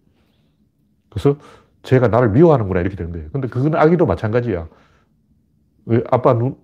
[1.11, 1.37] 그래서
[1.83, 3.29] 쟤가 나를 미워하는구나 이렇게 되는 거예요.
[3.33, 4.69] 근데 그건 아기도 마찬가지야.
[6.11, 6.57] 아빠 눈,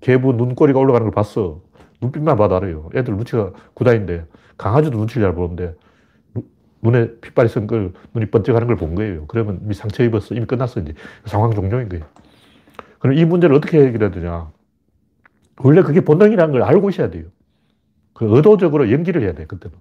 [0.00, 1.62] 개부 눈꼬리가 올라가는 걸 봤어.
[2.00, 2.90] 눈빛만 봐도 알아요.
[2.94, 4.26] 애들 눈치가 구다인데
[4.56, 5.74] 강아지도 눈치를 잘 보는데
[6.82, 9.26] 눈에 핏발이 쓴 걸 눈이 번쩍하는 걸 본 거예요.
[9.26, 10.34] 그러면 이미 상처 입었어.
[10.34, 10.80] 이미 끝났어.
[10.80, 10.92] 이제
[11.24, 12.04] 상황 종료인 거예요.
[12.98, 14.50] 그럼 이 문제를 어떻게 해결해야 되냐.
[15.60, 17.24] 원래 그게 본능이라는 걸 알고 있어야 돼요.
[18.12, 19.76] 그 의도적으로 연기를 해야 돼, 그때는.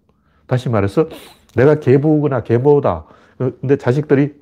[0.48, 1.08] 다시 말해서
[1.56, 3.06] 내가 개부거나 개모다.
[3.38, 4.40] 근데 자식들이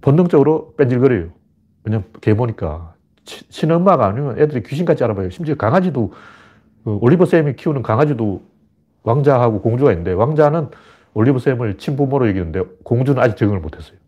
[0.00, 1.30] 본능적으로 뺀질거려요.
[1.84, 2.94] 왜냐면 개모니까.
[3.24, 5.30] 친엄마가 아니면 애들이 귀신같이 알아봐요.
[5.30, 6.12] 심지어 강아지도,
[6.84, 8.42] 그 올리버 쌤이 키우는 강아지도
[9.04, 10.68] 왕자하고 공주가 있는데, 왕자는
[11.14, 13.98] 올리브 쌤을 친부모로 여기는데, 공주는 아직 적응을 못했어요.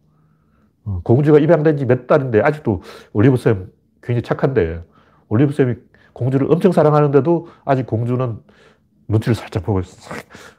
[0.84, 2.82] 어, 공주가 입양된 지 몇 달인데, 아직도
[3.12, 3.70] 올리브 쌤
[4.02, 4.82] 굉장히 착한데,
[5.28, 5.74] 올리브 쌤이
[6.12, 8.38] 공주를 엄청 사랑하는데도 아직 공주는
[9.08, 10.16] 눈치를 살짝 보고, 싹,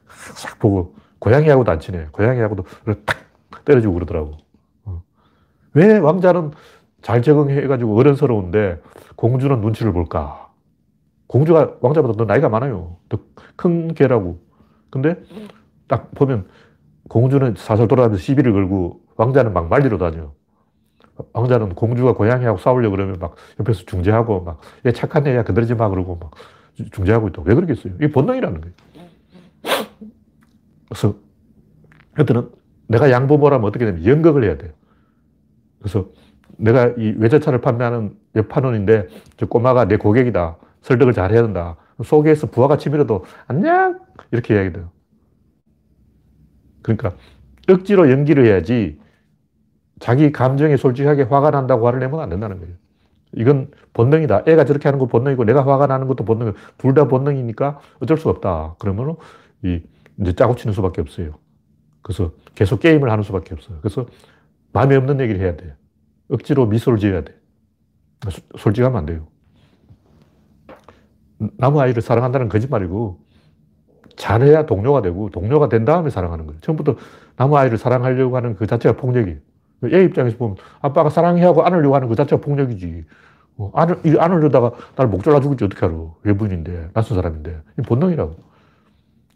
[0.08, 2.06] 싹 보고, 고양이하고도 안 친해.
[2.12, 2.64] 고양이하고도
[3.04, 4.32] 탁 때려주고 그러더라고.
[4.84, 5.02] 어.
[5.74, 6.52] 왜 왕자는
[7.02, 8.80] 잘 적응해가지고 어른스러운데
[9.16, 10.45] 공주는 눈치를 볼까?
[11.26, 12.96] 공주가 왕자보다 더 나이가 많아요.
[13.08, 13.18] 더
[13.56, 14.38] 큰 개라고.
[14.90, 15.16] 근데
[15.88, 16.46] 딱 보면
[17.08, 20.32] 공주는 사설 돌아다니면서 시비를 걸고 왕자는 막 말리러 다녀.
[21.32, 26.16] 왕자는 공주가 고양이하고 싸우려고 그러면 막 옆에서 중재하고 막, 얘 착한 애야, 건드리지 마, 그러고
[26.16, 26.32] 막
[26.92, 27.42] 중재하고 있다.
[27.46, 27.94] 왜 그러겠어요?
[27.94, 28.74] 이게 본능이라는 거예요.
[30.90, 31.14] 그래서,
[32.14, 32.50] 그때는
[32.88, 34.72] 내가 양부모라면 어떻게 되면 연극을 해야 돼요.
[35.78, 36.08] 그래서
[36.58, 39.08] 내가 이 외제차를 판매하는 여판원인데
[39.38, 40.58] 저 꼬마가 내 고객이다.
[40.86, 41.76] 설득을 잘 해야 된다.
[42.04, 43.98] 속에서 부하가 치밀어도 안녕!
[44.30, 44.90] 이렇게 해야 돼요.
[46.82, 47.14] 그러니까
[47.68, 49.00] 억지로 연기를 해야지
[49.98, 52.74] 자기 감정에 솔직하게 화가 난다고 화를 내면 안 된다는 거예요.
[53.34, 54.44] 이건 본능이다.
[54.46, 58.28] 애가 저렇게 하는 거 본능이고 내가 화가 나는 것도 본능이고 둘 다 본능이니까 어쩔 수
[58.28, 58.76] 없다.
[58.78, 59.16] 그러면
[59.64, 59.80] 이
[60.20, 61.38] 이제 짜고 치는 수밖에 없어요.
[62.02, 63.78] 그래서 계속 게임을 하는 수밖에 없어요.
[63.80, 64.06] 그래서
[64.72, 65.74] 마음에 없는 얘기를 해야 돼.
[66.28, 67.34] 억지로 미소를 지어야 돼.
[68.58, 69.26] 솔직하면 안 돼요.
[71.58, 73.20] 나무 아이를 사랑한다는 거짓말이고
[74.16, 76.60] 잘해야 동료가 되고 동료가 된 다음에 사랑하는 거예요.
[76.60, 76.96] 처음부터
[77.36, 79.38] 나무 아이를 사랑하려고 하는 그 자체가 폭력이에요.
[79.92, 83.04] 얘 입장에서 보면 아빠가 사랑해 하고 안으려고 하는 그 자체가 폭력이지.
[83.58, 85.94] 어, 안을, 안으려다가 나를 목 잘라 죽을지 어떻게 알아.
[86.22, 87.58] 외부인인데, 낯선 사람인데.
[87.86, 88.36] 본능이라고.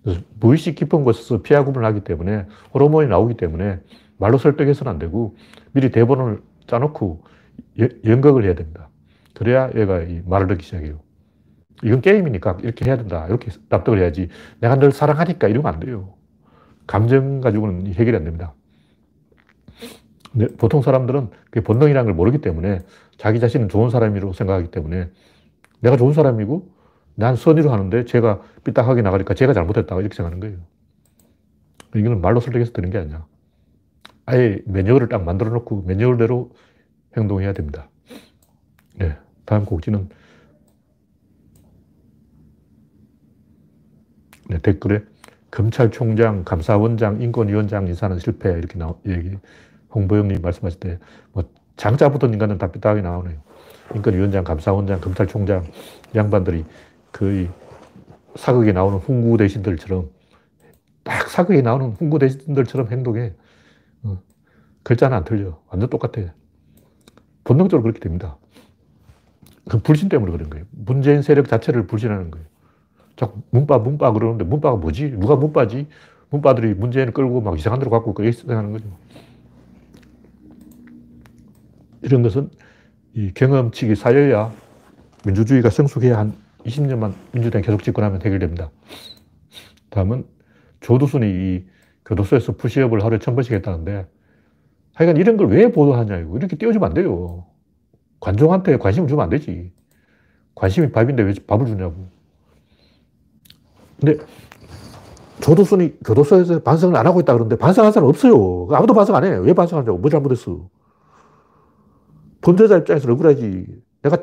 [0.02, 3.80] 그래서 무의식 깊은 곳에서 피하 구분을 하기 때문에 호르몬이 나오기 때문에
[4.18, 5.36] 말로 설득해서는 안 되고
[5.72, 7.22] 미리 대본을 짜놓고
[8.04, 8.88] 연극을 해야 됩니다.
[9.34, 11.00] 그래야 얘가 말을 듣기 시작해요.
[11.82, 13.26] 이건 게임이니까 이렇게 해야 된다.
[13.26, 14.28] 이렇게 납득을 해야지.
[14.60, 16.14] 내가 널 사랑하니까 이러면 안 돼요.
[16.86, 18.54] 감정 가지고는 해결이 안 됩니다.
[20.58, 22.80] 보통 사람들은 그 본능이라는 걸 모르기 때문에
[23.16, 25.08] 자기 자신은 좋은 사람이라고 생각하기 때문에
[25.80, 26.68] 내가 좋은 사람이고
[27.14, 30.58] 난 선의로 하는데 제가 삐딱하게 나가니까 제가 잘못했다 이렇게 생각하는 거예요.
[31.94, 33.26] 이거는 말로 설득해서 되는 게 아니야.
[34.26, 36.52] 아예 매뉴얼을 딱 만들어 놓고 매뉴얼대로
[37.16, 37.88] 행동해야 됩니다.
[38.96, 39.16] 네.
[39.44, 40.08] 다음 곡지는
[44.50, 45.00] 네, 댓글에
[45.52, 49.36] 검찰총장, 감사원장, 인권위원장 인사는 실패 이렇게 나 얘기
[49.94, 50.98] 홍보영님 말씀하실 때,
[51.32, 51.44] 뭐,
[51.76, 53.38] 장자 붙은 인간은 다 삐딱하게 나오네요.
[53.94, 55.64] 인권위원장, 감사원장, 검찰총장,
[56.16, 56.64] 양반들이
[57.12, 57.48] 거의
[58.34, 60.10] 사극에 나오는 훈구 대신들처럼,
[61.04, 63.32] 딱 사극에 나오는 훈구 대신들처럼 행동해.
[64.02, 64.20] 어,
[64.82, 65.60] 글자는 안 틀려.
[65.68, 66.22] 완전 똑같아.
[67.44, 68.36] 본능적으로 그렇게 됩니다.
[69.68, 70.66] 그 불신 때문에 그런 거예요.
[70.72, 72.49] 문재인 세력 자체를 불신하는 거예요.
[73.20, 75.10] 자꾸 문바, 문바 그러는데 문바가 뭐지?
[75.10, 75.88] 누가 문바지?
[76.30, 78.86] 문바들이 문재인을 끌고 막 이상한 데로 갖고 그렇게 생각하는 거죠.
[82.00, 82.48] 이런 것은
[83.12, 84.50] 이 경험치기 쌓여야
[85.26, 86.32] 민주주의가 성숙해야 한
[86.64, 88.70] 20년만 민주당이 계속 집권하면 해결됩니다.
[89.90, 90.24] 다음은
[90.80, 91.66] 조두순이 이
[92.06, 94.06] 교도소에서 푸시업을 하루에 천 번씩 했다는데
[94.94, 96.38] 하여간 이런 걸 왜 보도하냐고.
[96.38, 97.44] 이렇게 띄워주면 안 돼요.
[98.20, 99.72] 관종한테 관심을 주면 안 되지.
[100.54, 102.08] 관심이 밥인데 왜 밥을 주냐고.
[104.00, 104.24] 근데
[105.40, 108.68] 조두순이 교도소에서 반성을 안 하고 있다 그러는데 반성한 사람 없어요.
[108.72, 109.36] 아무도 반성 안 해.
[109.36, 109.98] 왜 반성하냐고.
[109.98, 110.68] 뭐 잘못했어.
[112.40, 113.66] 범죄자 입장에서 억울하지.
[114.02, 114.18] 내가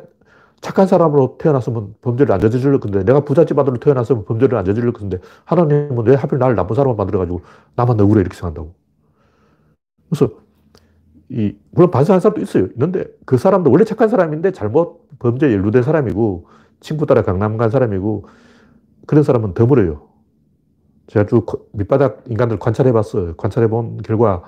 [0.62, 5.20] 착한 사람으로 태어났으면 범죄를 안 저지를 건데, 내가 부잣집 아들로 태어났으면 범죄를 안 저지를 건데,
[5.46, 7.42] 하나님은 왜 하필 나를 나쁜 사람을 만들어가지고
[7.76, 8.74] 나만 억울해 이렇게 생각한다고.
[10.10, 10.34] 그래서,
[11.30, 12.68] 이, 물론 반성한 사람도 있어요.
[12.74, 16.48] 있는데, 그 사람도 원래 착한 사람인데 잘못 범죄에 연루된 사람이고,
[16.80, 18.26] 친구 따라 강남 간 사람이고,
[19.08, 20.08] 그런 사람은 더 멀어요.
[21.08, 23.36] 제가 쭉 밑바닥 인간들 관찰해 봤어요.
[23.38, 24.44] 관찰해 본 결과,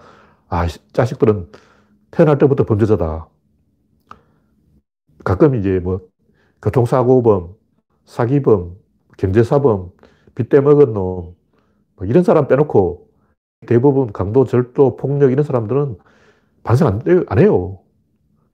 [0.50, 1.50] 아, 자식들은
[2.12, 3.30] 태어날 때부터 범죄자다.
[5.24, 6.02] 가끔 이제 뭐,
[6.62, 7.56] 교통사고범,
[8.06, 8.76] 사기범,
[9.18, 9.92] 경제사범,
[10.36, 11.36] 빚대 먹은 놈,
[11.96, 13.10] 뭐 이런 사람 빼놓고
[13.66, 15.98] 대부분 강도, 절도, 폭력 이런 사람들은
[16.64, 17.80] 반성 안, 안 해요.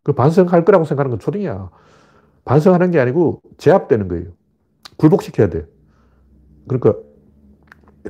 [0.04, 1.72] 그 반성할 거라고 생각하는 건 초딩이야.
[2.46, 4.32] 반성하는 게 아니고 제압되는 거예요.
[4.98, 5.66] 굴복시켜야 돼.
[6.68, 6.96] 그러니까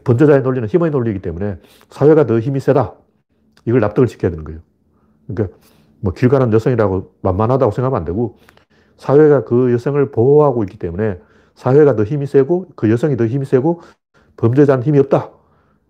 [0.04, 1.58] 범죄자의 논리는 힘의 논리이기 때문에
[1.90, 2.96] 사회가 더 힘이 세다.
[3.66, 4.62] 이걸 납득을 시켜야 되는 거예요.
[5.28, 5.58] 그러니까
[6.02, 8.38] 뭐 길 가는 여성이라고 만만하다고 생각하면 안 되고
[8.98, 11.20] 사회가 그 여성을 보호하고 있기 때문에
[11.56, 13.82] 사회가 더 힘이 세고 그 여성이 더 힘이 세고
[14.38, 15.32] 범죄자는 힘이 없다.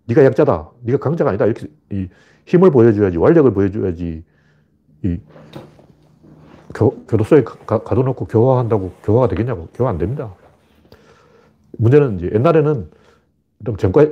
[0.06, 0.70] 네가 약자다.
[0.82, 1.46] 네가 강자가 아니다.
[1.46, 2.08] 이렇게 이
[2.46, 3.18] 힘을 보여줘야지.
[3.18, 4.24] 완력을 보여줘야지.
[5.04, 5.18] 이
[6.74, 9.68] 교, 교도소에 가, 가둬놓고 교화한다고 교화가 되겠냐고.
[9.74, 10.36] 교화 안 됩니다.
[11.78, 12.90] 문제는 이제 옛날에는
[13.78, 14.06] 전과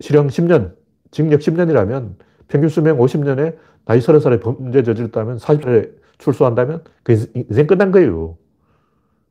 [0.00, 0.74] 실형 10년,
[1.10, 2.14] 징역 10년이라면
[2.48, 8.36] 평균 수명 50년에 나이 30살에 범죄 저질렀다면 40살에 출소한다면 그 인생 끝난 거예요.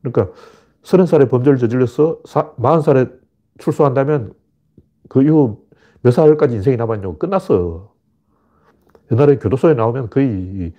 [0.02, 0.32] 그러니까
[0.82, 3.18] 30살에 범죄를 저질러서 40살에
[3.58, 4.32] 출소한다면
[5.08, 5.64] 그 이후
[6.02, 7.92] 몇 살까지 인생이 남았냐고 끝났어.
[9.10, 10.74] 옛날에 교도소에 나오면 거의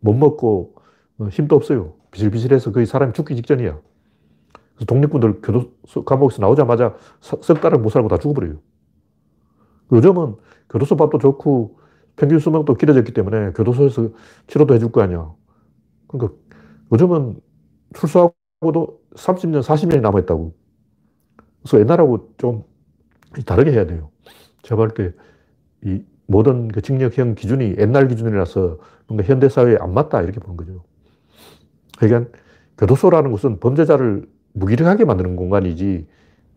[0.00, 0.74] 못 먹고
[1.18, 1.94] 어, 힘도 없어요.
[2.10, 3.78] 비실비실해서 거의 사람이 죽기 직전이야.
[4.86, 8.58] 독립군들 교도소 감옥에서 나오자마자 석 달을 못 살고 다 죽어버려요.
[9.92, 10.36] 요즘은
[10.68, 11.78] 교도소 밥도 좋고
[12.16, 14.10] 평균 수명도 길어졌기 때문에 교도소에서
[14.46, 15.32] 치료도 해줄 거 아니야.
[16.06, 16.34] 그러니까
[16.92, 17.40] 요즘은
[17.94, 20.54] 출소하고도 30년, 40년이 남아있다고.
[21.62, 22.64] 그래서 옛날하고 좀
[23.44, 24.10] 다르게 해야 돼요.
[24.62, 30.84] 제가 볼때이 모든 그 징역형 기준이 옛날 기준이라서 뭔가 현대사회에 안 맞다 이렇게 보는 거죠.
[31.98, 32.30] 그러니까
[32.78, 36.06] 교도소라는 것은 범죄자를 무기력하게 만드는 공간이지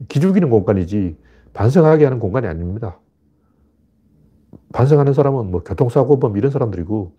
[0.07, 1.17] 기죽이는 공간이지
[1.53, 2.99] 반성하게 하는 공간이 아닙니다.
[4.73, 7.15] 반성하는 사람은 뭐 교통사고범 이런 사람들이고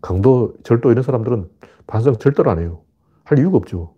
[0.00, 1.48] 강도, 절도 이런 사람들은
[1.86, 2.80] 반성 절대로 안 해요.
[3.24, 3.94] 할 이유가 없죠.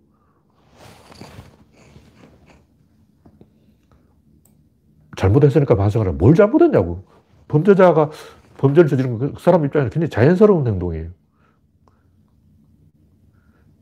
[5.17, 6.12] 잘못했으니까 반성하라.
[6.12, 7.05] 뭘 잘못했냐고.
[7.49, 8.11] 범죄자가
[8.59, 11.11] 범죄를 저지른 그 사람 입장에서 굉장히 자연스러운 행동이에요.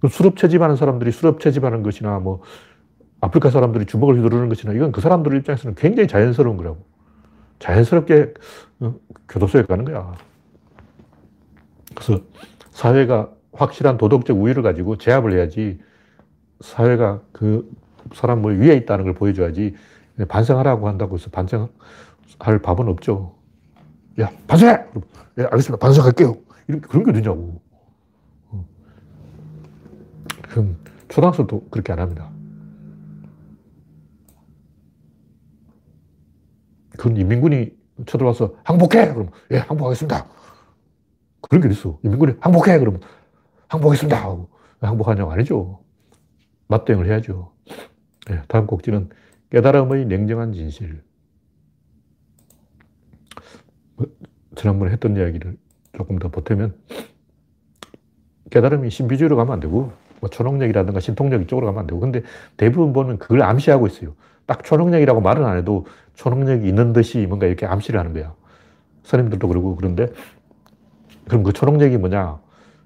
[0.03, 2.43] 그 수렵 채집하는 사람들이 수렵 채집하는 것이나 뭐
[3.21, 6.85] 아프리카 사람들이 주먹을 휘두르는 것이나 이건 그 사람들 입장에서는 굉장히 자연스러운 거라고.
[7.61, 8.35] 자연스럽게
[8.81, 8.95] 어,
[9.29, 10.13] 교도소에 가는 거야.
[11.95, 12.21] 그래서
[12.73, 15.79] 사회가 확실한 도덕적 우위를 가지고 제압을 해야지
[16.61, 17.71] 사회가 그
[18.13, 19.77] 사람 뭐 위에 있다는 걸 보여줘야지
[20.27, 23.37] 반성하라고 한다고 해서 반성할 밥은 없죠.
[24.21, 24.73] 야, 반성해!
[25.39, 25.77] 예, 알겠습니다.
[25.77, 26.37] 반성할게요.
[26.67, 27.62] 이렇게 그런 게 어디냐고.
[30.53, 30.55] 어.
[30.55, 30.77] 그럼
[31.09, 32.31] 초등학생도 그렇게 안 합니다.
[36.91, 37.71] 그건 인민군이
[38.07, 39.13] 쳐들어와서 항복해!
[39.13, 40.27] 그럼, 예, 항복하겠습니다.
[41.49, 41.99] 그런 게 있어.
[42.05, 42.79] 인민군이 항복해!
[42.79, 43.01] 그러면,
[43.69, 44.23] 항복하겠습니다!
[44.23, 45.83] 하고, 항복하냐고 아니죠.
[46.69, 47.53] 맞대응을 해야죠.
[48.29, 49.11] 네, 다음 곡지는
[49.51, 51.03] 깨달음의 냉정한 진실.
[53.97, 54.07] 뭐,
[54.55, 55.57] 지난번에 했던 이야기를
[55.97, 56.77] 조금 더 보태면,
[58.51, 62.23] 깨달음이 신비주의로 가면 안 되고, 뭐 초능력이라든가 신통력 이쪽으로 가면 안 되고, 근데
[62.57, 64.15] 대부분 보는 그걸 암시하고 있어요.
[64.47, 68.33] 딱 초능력이라고 말은 안 해도 초능력이 있는 듯이 뭔가 이렇게 암시를 하는 거야.
[69.03, 70.09] 선생님들도 그러고 그런데,
[71.29, 72.39] 그럼 그 초능력이 뭐냐?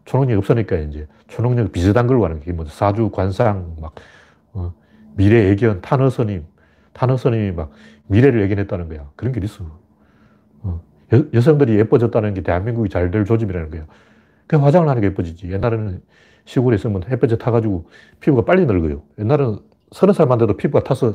[0.07, 3.95] 초능력이 없으니까 이제 초능력 비슷한 걸 하는 게 뭐 사주, 관상, 막,
[4.55, 4.73] 어,
[5.15, 6.47] 미래 예견, 탄어 선임,
[6.95, 7.71] 탄어 선임이 막
[8.07, 9.11] 미래를 예견했다는 거야.
[9.17, 9.65] 그런 게 있어.
[10.63, 10.81] 어,
[11.35, 13.87] 여, 성들이 예뻐졌다는 게 대한민국이 잘 될 조짐이라는 거야.
[14.47, 15.51] 그 화장을 하는 게 예뻐지지.
[15.53, 16.03] 옛날에는
[16.47, 17.89] 시골에 있으면 햇볕에 타가지고
[18.21, 19.03] 피부가 빨리 늙어요.
[19.19, 19.59] 옛날에는
[19.93, 21.13] 서른 살만 돼도 피부가 타서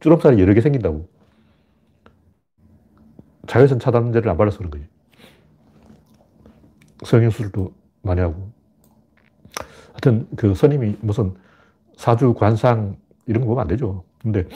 [0.00, 1.06] 주름살이 여러 개 생긴다고.
[3.46, 4.86] 자외선 차단제를 안 발라서 그런 거지.
[7.04, 7.72] 성형수술도
[8.02, 8.50] 많이 하고.
[9.88, 11.34] 하여튼 그 스님이 무슨
[11.96, 14.04] 사주, 관상 이런 거 보면 안 되죠.
[14.22, 14.46] 근데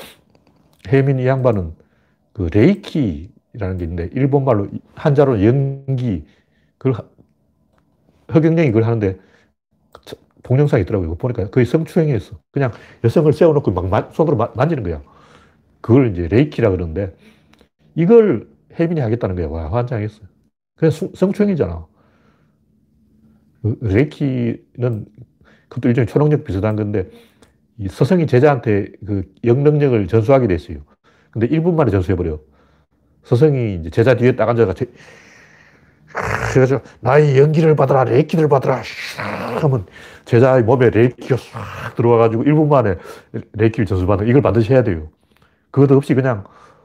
[0.89, 1.75] 혜민 이 양반은
[2.33, 6.25] 그 레이키라는 게 있는데 일본말로 한자로 연기
[6.79, 7.05] 그걸
[8.33, 9.19] 허경영이 그걸 하는데
[10.43, 11.15] 동영상이 있더라고요.
[11.17, 12.39] 보니까 거의 성추행이었어.
[12.51, 12.73] 그냥
[13.05, 15.03] 여성을 세워놓고 막 손으로 만지는 거야.
[15.81, 17.15] 그걸 이제 레이키라 그러는데
[17.95, 19.49] 이걸 혜민이 하겠다는 거야.
[19.49, 20.23] 와, 환장했어.
[20.77, 21.87] 그냥 성추행이잖아.
[23.63, 25.07] 그 레이키는
[25.69, 27.09] 그것도 일종의 초능력 비슷한 건데
[27.79, 30.79] 이 스승이 제자한테 그 영능력을 전수하게 됐어요.
[31.31, 32.41] 근데 1분 만에 전수해버려.
[33.25, 34.75] 스승이 이제 제자 뒤에 딱 앉아가
[36.53, 38.83] 그래서 나의 영기를 받아라, 레이키를 받아라.
[39.61, 39.87] 하면
[40.25, 42.97] 제자의 몸에 레이키가 싹 들어와가지고 1분 만에
[43.53, 45.09] 레이키를 전수받는 이걸 반드시 해야 돼요.
[45.71, 46.45] 그것도 없이 그냥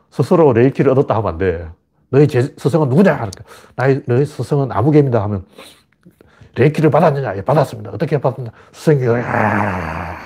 [0.10, 1.68] 스스로 레이키를 얻었다 하면 안 돼.
[2.10, 3.30] 너희 제, 스승은 누구냐?
[3.76, 5.46] 나의, 너희 스승은 아무개입니다 하면
[6.56, 7.36] 레이키를 받았느냐?
[7.38, 7.92] 예, 받았습니다.
[7.92, 8.50] 어떻게 받았냐?
[8.72, 10.18] 스승이, 아,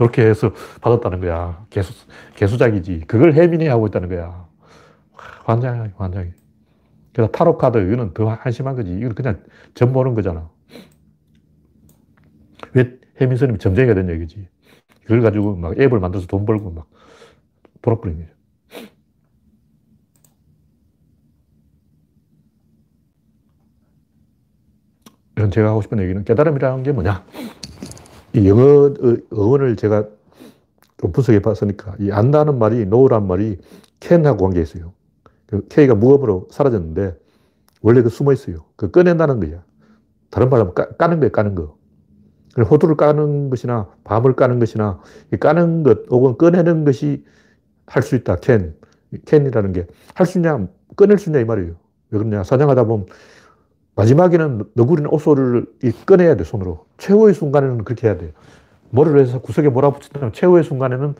[0.00, 1.64] 이렇게 해서 받았다는 거야.
[1.70, 1.92] 개수,
[2.34, 3.04] 개수작이지.
[3.06, 4.46] 그걸 혜민이 하고 있다는 거야.
[5.44, 6.32] 환장해, 환장해.
[7.12, 8.96] 그래서 타로 카드, 이거는 더 한심한 거지.
[8.96, 9.42] 이건 그냥
[9.74, 10.48] 점 보는 거잖아.
[12.74, 14.48] 왜 혜민 스님이 점쟁이가 된 얘기지.
[15.02, 16.88] 그걸 가지고 막 앱을 만들어서 돈 벌고 막
[17.82, 18.30] 돌아버린 거죠.
[25.36, 27.24] 이건 제가 하고 싶은 얘기는 깨달음이라는 게 뭐냐.
[28.34, 28.92] 이 영어,
[29.32, 30.06] 어원을 제가
[30.98, 33.58] 좀 분석해 봤으니까 이 안다는 말이, 노란 말이
[34.00, 34.92] 캔하고 관계 있어요.
[35.48, 37.16] 그 K가 무음으로 사라졌는데
[37.82, 38.64] 원래 그 숨어 있어요.
[38.76, 39.62] 그 꺼낸다는 거야.
[40.30, 41.76] 다른 말로 까, 까는 거예요, 까는 거.
[42.58, 45.00] 호두를 까는 것이나 밤을 까는 것이나
[45.40, 47.24] 까는 것 혹은 꺼내는 것이
[47.86, 48.36] 할 수 있다.
[48.36, 48.74] 캔.
[49.24, 51.74] 캔이라는 게 할 수 있냐, 꺼낼 수 있냐 이 말이에요.
[52.10, 52.42] 왜 그러냐.
[52.44, 53.06] 사냥하다 보면
[53.94, 55.66] 마지막에는 너구리는 옷소리를
[56.06, 56.86] 꺼내야 돼, 손으로.
[56.98, 58.32] 최후의 순간에는 그렇게 해야 돼.
[58.90, 61.14] 머리를 해서 구석에 몰아붙이면 최후의 순간에는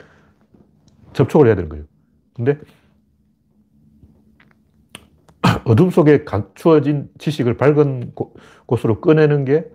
[1.13, 1.85] 접촉을 해야 되는 거예요.
[2.35, 2.59] 근데
[5.69, 8.13] 어둠 속에 감추어진 지식을 밝은
[8.65, 9.69] 곳으로 꺼내는 게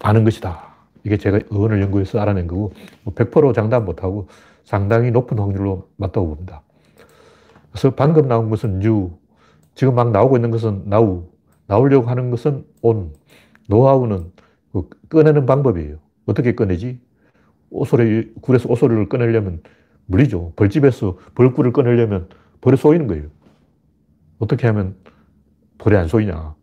[0.00, 0.74] 아는 것이다.
[1.04, 2.72] 이게 제가 의원을 연구해서 알아낸 거고,
[3.04, 4.26] 100%뭐 장담 못하고
[4.64, 6.62] 상당히 높은 확률로 맞다고 봅니다.
[7.70, 9.12] 그래서 방금 나온 것은 유,
[9.76, 11.28] 지금 막 나오고 있는 것은 나우,
[11.68, 13.12] 나오려고 하는 것은 온,
[13.68, 14.32] 노하우는
[14.72, 15.98] 그 꺼내는 방법이에요.
[16.26, 16.98] 어떻게 꺼내지?
[17.70, 19.62] 오소리, 굴에서 오소리를 꺼내려면
[20.06, 20.54] 물리죠.
[20.56, 22.28] 벌집에서 벌꿀을 꺼내려면
[22.60, 23.37] 벌에 쏘이는 거예요.
[24.38, 24.96] 어떻게 하면
[25.78, 26.54] 벌에 안 쏘이냐.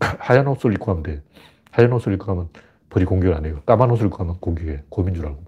[0.18, 1.22] 하얀 옷을 입고 가면 돼.
[1.70, 2.48] 하얀 옷을 입고 가면
[2.90, 3.62] 벌이 공격을 안 해요.
[3.66, 4.84] 까만 옷을 입고 가면 공격해.
[4.88, 5.42] 곰인 줄 알고.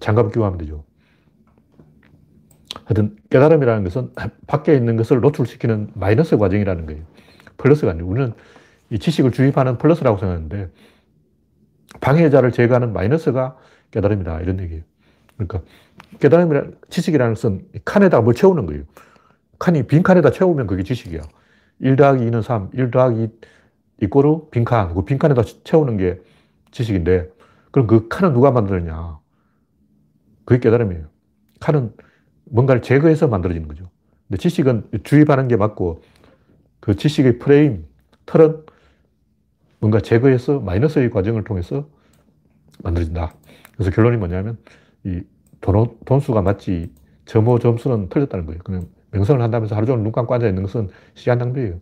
[0.00, 0.84] 장갑 끼고 하면 되죠.
[2.84, 4.12] 하여튼 깨달음이라는 것은
[4.46, 7.02] 밖에 있는 것을 노출시키는 마이너스 과정이라는 거예요.
[7.56, 8.32] 플러스가 아니고 우리는
[8.90, 10.70] 이 지식을 주입하는 플러스라고 생각하는데
[12.00, 13.56] 방해자를 제거하는 마이너스가
[13.90, 14.82] 깨달음이다 이런 얘기예요.
[15.36, 15.62] 그러니까
[16.20, 18.84] 깨달음이라는 지식이라는 것은 칸에다가 뭘 채우는 거예요.
[19.58, 21.22] 칸이 빈 칸에다 채우면 그게 지식이야.
[21.80, 23.28] 1 더하기 2는 3, 1 더하기
[24.02, 26.20] 이꼬르 빈칸, 그 빈칸에다 채우는 게
[26.70, 27.30] 지식인데
[27.70, 29.18] 그럼 그 칸은 누가 만들었냐?
[30.44, 31.06] 그게 깨달음이에요.
[31.60, 31.92] 칸은
[32.44, 33.90] 뭔가를 제거해서 만들어지는 거죠.
[34.28, 36.02] 근데 지식은 주입하는 게 맞고
[36.80, 37.86] 그 지식의 프레임,
[38.26, 38.64] 틀은
[39.80, 41.88] 뭔가 제거해서 마이너스의 과정을 통해서
[42.82, 43.34] 만들어진다.
[43.74, 44.58] 그래서 결론이 뭐냐면
[45.04, 45.22] 이
[45.72, 46.92] 돈, 돈수가 맞지
[47.26, 48.60] 점호 점수는 틀렸다는 거예요.
[48.64, 51.80] 그냥 명성을 한다면서 하루 종일 눈 감고 앉아 있는 것은 시간 낭비예요.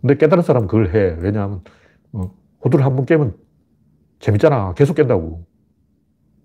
[0.00, 1.16] 근데 깨달은 사람은 그걸 해.
[1.20, 1.62] 왜냐하면
[2.12, 2.32] 어,
[2.64, 3.36] 호두를 한 번 깨면
[4.20, 4.74] 재밌잖아.
[4.74, 5.46] 계속 깬다고.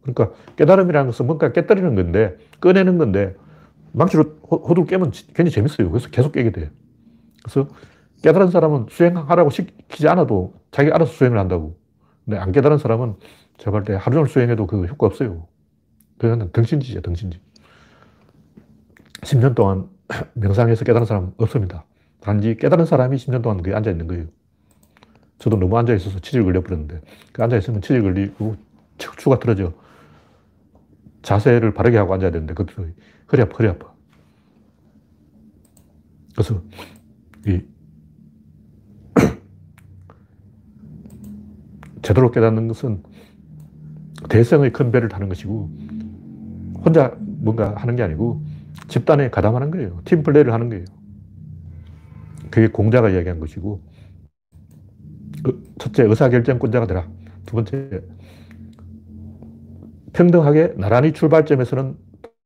[0.01, 3.35] 그러니까 깨달음이라는 것은 뭔가 깨뜨리는 건데, 꺼내는 건데,
[3.93, 5.89] 망치로 호두를 깨면 굉장히 재밌어요.
[5.91, 6.71] 그래서 계속 깨게 돼.
[7.43, 7.69] 그래서
[8.23, 11.77] 깨달은 사람은 수행하라고 시키지 않아도 자기 알아서 수행을 한다고.
[12.25, 13.15] 근데 안 깨달은 사람은
[13.57, 15.47] 제가 볼 때 하루 종일 수행해도 그 효과 없어요.
[16.17, 17.39] 그거는 등신지죠, 등신지.
[19.21, 19.89] 10년 동안
[20.33, 21.85] 명상해서 깨달은 사람 없습니다.
[22.19, 24.25] 단지 깨달은 사람이 10년 동안 거기 앉아 있는 거예요.
[25.39, 27.01] 저도 너무 앉아 있어서 치질 걸려버렸는데,
[27.33, 28.55] 그 앉아 있으면 치질 걸리고
[28.97, 29.73] 척추가 틀어져.
[31.21, 32.87] 자세를 바르게 하고 앉아야 되는데, 그것도
[33.31, 33.93] 허리 아파, 허리 아파.
[36.33, 36.61] 그래서,
[37.45, 37.61] 이,
[42.01, 43.03] 제대로 깨닫는 것은
[44.29, 45.69] 대성의 큰 배를 타는 것이고,
[46.85, 48.43] 혼자 뭔가 하는 게 아니고,
[48.87, 50.01] 집단에 가담하는 거예요.
[50.05, 50.85] 팀 플레이를 하는 거예요.
[52.51, 53.81] 그게 공자가 이야기한 것이고,
[55.79, 57.09] 첫째, 의사결정권자가 되라.
[57.45, 58.01] 두 번째,
[60.13, 61.97] 평등하게 나란히 출발점에서는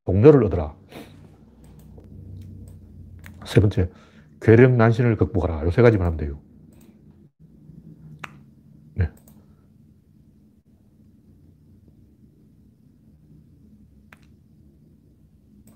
[0.05, 0.75] 동료를 얻어라.
[3.45, 3.89] 세 번째,
[4.41, 5.65] 괴력 난신을 극복하라.
[5.65, 6.39] 이세 가지만 하면 돼요.
[8.95, 9.09] 네.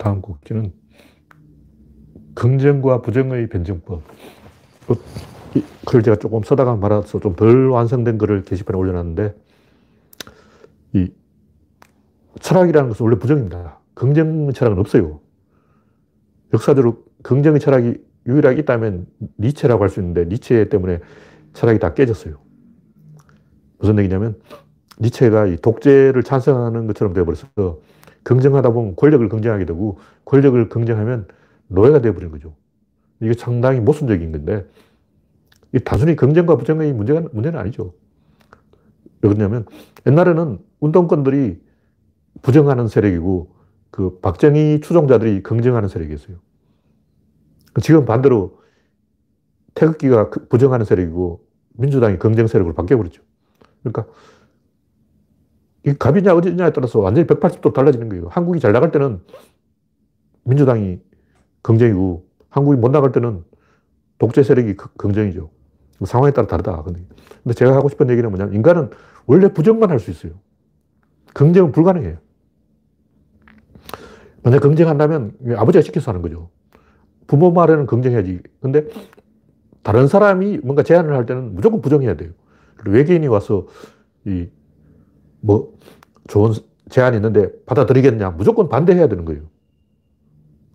[0.02, 0.74] 다음 곡지는
[2.34, 4.02] 긍정과 부정의 변증법.
[4.88, 4.96] 그,
[5.86, 9.36] 글 제가 조금 써다가 말아서 좀 덜 완성된 글을 게시판에 올려놨는데,
[10.94, 11.12] 이
[12.40, 13.80] 철학이라는 것은 원래 부정입니다.
[13.94, 15.20] 긍정 철학은 없어요.
[16.52, 19.06] 역사적으로 긍정의 철학이 유일하게 있다면
[19.40, 21.00] 니체라고 할 수 있는데, 니체 때문에
[21.54, 22.40] 철학이 다 깨졌어요.
[23.78, 24.40] 무슨 얘기냐면,
[25.00, 27.91] 니체가 이 독재를 찬성하는 것처럼 되어버려서,
[28.24, 31.28] 긍정하다 보면 권력을 긍정하게 되고, 권력을 긍정하면
[31.68, 32.56] 노예가 되어버린 거죠.
[33.22, 34.66] 이게 상당히 모순적인 건데,
[35.74, 37.94] 이 단순히 긍정과 부정의 문제가, 문제는 아니죠.
[39.22, 39.66] 왜 그러냐면,
[40.06, 41.62] 옛날에는 운동권들이
[42.42, 43.54] 부정하는 세력이고
[43.92, 46.38] 그 박정희 추종자들이 긍정하는 세력이 있어요.
[47.82, 48.60] 지금 반대로
[49.74, 53.22] 태극기가 그 부정하는 세력이고 민주당이 긍정 세력으로 바뀌어버렸죠.
[53.84, 54.06] 그러니까
[55.86, 58.28] 이 갑이냐 어디냐에 따라서 완전히 180도 달라지는 거예요.
[58.30, 59.22] 한국이 잘 나갈 때는
[60.44, 61.00] 민주당이
[61.62, 63.44] 긍정이고 한국이 못 나갈 때는
[64.20, 65.50] 독재 세력이 긍정이죠.
[66.06, 66.84] 상황에 따라 다르다.
[66.84, 68.90] 근데 제가 하고 싶은 얘기는 뭐냐면 인간은
[69.26, 70.34] 원래 부정만 할 수 있어요.
[71.34, 72.18] 긍정은 불가능해요.
[74.44, 76.50] 만약 긍정한다면 아버지가 시켜서 하는 거죠.
[77.28, 78.42] 부모 말에는 긍정해야지.
[78.60, 78.88] 근데
[79.84, 82.32] 다른 사람이 뭔가 제안을 할 때는 무조건 부정해야 돼요.
[82.86, 83.68] 외계인이 와서
[84.26, 84.48] 이
[85.42, 85.78] 뭐
[86.28, 86.54] 좋은
[86.90, 88.32] 제안이 있는데 받아들이겠냐?
[88.32, 89.44] 무조건 반대해야 되는 거예요.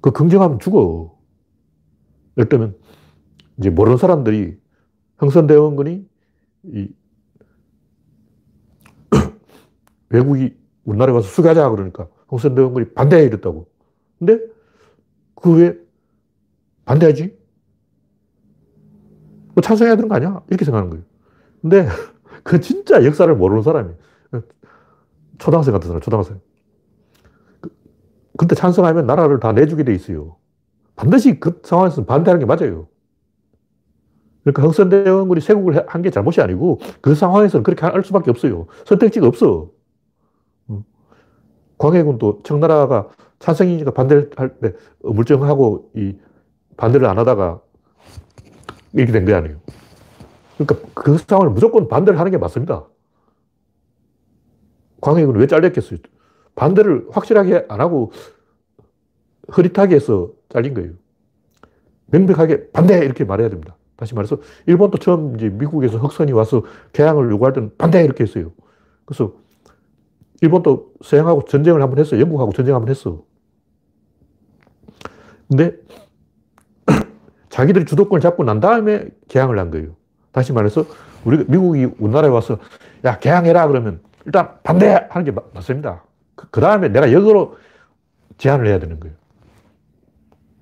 [0.01, 1.17] 그 긍정하면 죽어.
[2.37, 2.77] 예를 들면
[3.59, 4.59] 이제 모르는 사람들이
[5.19, 6.07] 흥선대원군이
[6.65, 6.89] 이
[10.11, 13.69] 외국이 우리나라에 와서 수가자 그러니까 흥선대원군이 반대해 이랬다고.
[14.19, 14.39] 근데
[15.35, 15.79] 그 왜
[16.85, 17.37] 반대하지?
[19.55, 20.43] 뭐 찬성해야 되는 거 아니야?
[20.49, 21.05] 이렇게 생각하는 거예요.
[21.61, 21.89] 근데
[22.45, 23.93] 그 진짜 역사를 모르는 사람이
[25.39, 26.41] 초등학생 같은 사람, 초등학생.
[27.61, 27.71] 그,
[28.39, 30.37] 근데 찬성하면 나라를 다 내주게 돼 있어요.
[30.97, 32.89] 반드시 그 상황에서는 반대하는 게 맞아요.
[34.45, 38.67] 그러니까 흥선대원군이 세국을 한 게 잘못이 아니고 그 상황에서는 그렇게 할 수밖에 없어요.
[38.87, 39.71] 선택지가 없어.
[41.79, 43.09] 광해군도 청나라가
[43.39, 46.17] 찬성이니까 반대를 할 때 물정하고 이
[46.77, 47.61] 반대를 안 하다가
[48.95, 49.59] 이렇게 된 거 아니에요.
[50.57, 52.87] 그러니까 그 상황을 무조건 반대를 하는 게 맞습니다.
[55.01, 55.99] 광해군은 왜 잘렸겠어요?
[56.55, 58.13] 반대를 확실하게 안 하고
[59.49, 60.93] 흐릿하게 해서 잘린 거예요.
[62.07, 63.77] 명백하게 반대 이렇게 말해야 됩니다.
[63.97, 68.53] 다시 말해서 일본도 처음 이제 미국에서 흑선이 와서 개항을 요구할 때는 반대 이렇게 했어요.
[69.05, 69.35] 그래서
[70.43, 72.19] 일본도 서양하고 전쟁을 한번 했어.
[72.19, 73.25] 영국하고 전쟁 한번 했어.
[75.49, 75.77] 근데
[77.49, 79.97] 자기들이 주도권을 잡고 난 다음에 개항을 한 거예요.
[80.33, 80.85] 다시 말해서
[81.25, 82.59] 우리 미국이 우리나라에 와서
[83.05, 86.03] 야 개항해라 그러면 일단 반대하는 게 맞습니다.
[86.35, 87.57] 그, 그 다음에 내가 역으로
[88.39, 89.15] 제안을 해야 되는 거예요.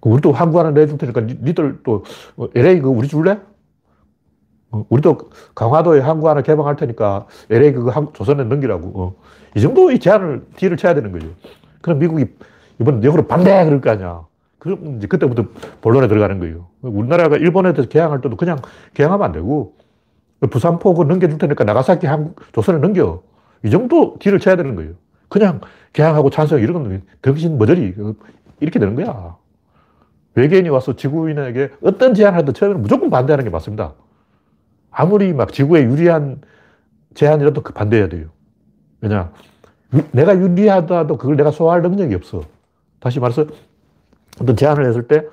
[0.02, 2.04] 우리도 항구 하나 내줄 테니까 니, 들 또
[2.54, 3.40] LA 그 우리 줄래?
[4.70, 8.92] 어, 우리도 강화도에 항구 하나 개방할 테니까 LA 그거 조선에 넘기라고.
[8.94, 9.14] 어.
[9.56, 11.26] 이 정도의 제안을 뒤를 쳐야 되는 거죠.
[11.80, 12.26] 그럼 미국이
[12.80, 14.26] 이번 역으로 반대 그럴 거 아니야.
[14.58, 15.44] 그럼 이제 그때부터
[15.80, 16.66] 본론에 들어가는 거예요.
[16.82, 18.58] 우리나라가 일본에 대해서 개항할 때도 그냥
[18.92, 19.74] 개항하면 안 되고
[20.50, 23.22] 부산포 넘겨줄 테니까 나가사키 한국, 조선에 넘겨.
[23.64, 24.92] 이 정도 뒤를 쳐야 되는 거예요.
[25.28, 25.60] 그냥
[25.92, 27.94] 개항하고 찬성 이런 건 정신 머저리
[28.60, 29.36] 이렇게 되는 거야.
[30.34, 33.94] 외계인이 와서 지구인에게 어떤 제안을 하든 처음에는 무조건 반대하는 게 맞습니다.
[34.90, 36.40] 아무리 막 지구에 유리한
[37.14, 38.28] 제안이라도 그 반대해야 돼요.
[39.00, 39.32] 왜냐?
[40.12, 42.42] 내가 유리하다도 그걸 내가 소화할 능력이 없어.
[43.00, 43.46] 다시 말해서
[44.40, 45.24] 어떤 제안을 했을 때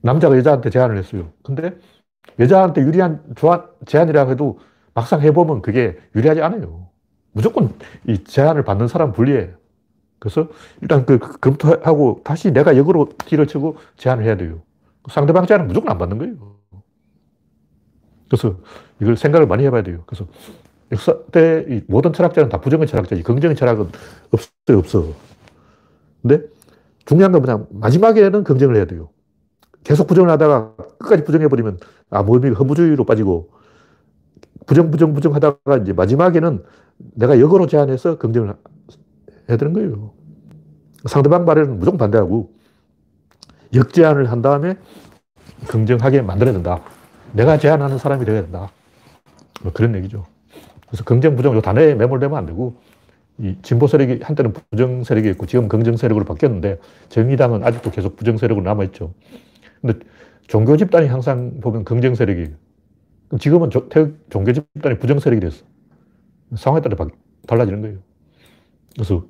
[0.00, 1.30] 남자가 여자한테 제안을 했어요.
[1.42, 1.76] 근데
[2.38, 3.22] 여자한테 유리한
[3.86, 4.58] 제안이라 해도
[4.98, 6.88] 막상 해보면 그게 유리하지 않아요.
[7.30, 7.72] 무조건
[8.08, 9.50] 이 제안을 받는 사람 불리해.
[10.18, 10.48] 그래서
[10.82, 14.60] 일단 그 검토하고 다시 내가 역으로 뒤를 치고 제안을 해야 돼요.
[15.08, 16.56] 상대방 제안은 무조건 안 받는 거예요.
[18.28, 18.56] 그래서
[19.00, 20.02] 이걸 생각을 많이 해봐야 돼요.
[20.04, 20.26] 그래서
[20.90, 23.90] 역사 때 모든 철학자는 다 부정의 철학자지 긍정의 철학은
[24.32, 25.12] 없어요, 없어.
[26.22, 26.42] 근데
[27.06, 29.10] 중요한 건 뭐냐 마지막에는 긍정을 해야 돼요.
[29.84, 31.78] 계속 부정을 하다가 끝까지 부정해버리면
[32.10, 33.57] 아, 몸이 허무주의로 빠지고
[34.68, 36.62] 부정, 부정, 부정 하다가 이제 마지막에는
[37.14, 38.54] 내가 역으로 제안해서 긍정을
[39.48, 40.12] 해야 되는 거예요.
[41.06, 42.52] 상대방 말에는 무조건 반대하고
[43.74, 44.76] 역제안을 한 다음에
[45.68, 46.82] 긍정하게 만들어야 된다.
[47.32, 48.70] 내가 제안하는 사람이 되어야 된다.
[49.62, 50.26] 뭐 그런 얘기죠.
[50.86, 52.76] 그래서 긍정, 부정 이 단어에 매몰되면 안 되고
[53.38, 58.36] 이 진보 세력이 한때는 부정 세력이 있고 지금 긍정 세력으로 바뀌었는데 정의당은 아직도 계속 부정
[58.36, 59.14] 세력으로 남아있죠.
[59.80, 59.98] 근데
[60.46, 62.67] 종교 집단이 항상 보면 긍정 세력이에요.
[63.38, 63.88] 지금은 조,
[64.30, 65.64] 종교 집단이 부정 세력이 됐어.
[66.56, 66.96] 상황에 따라
[67.46, 67.98] 달라지는 거예요.
[68.94, 69.24] 그래서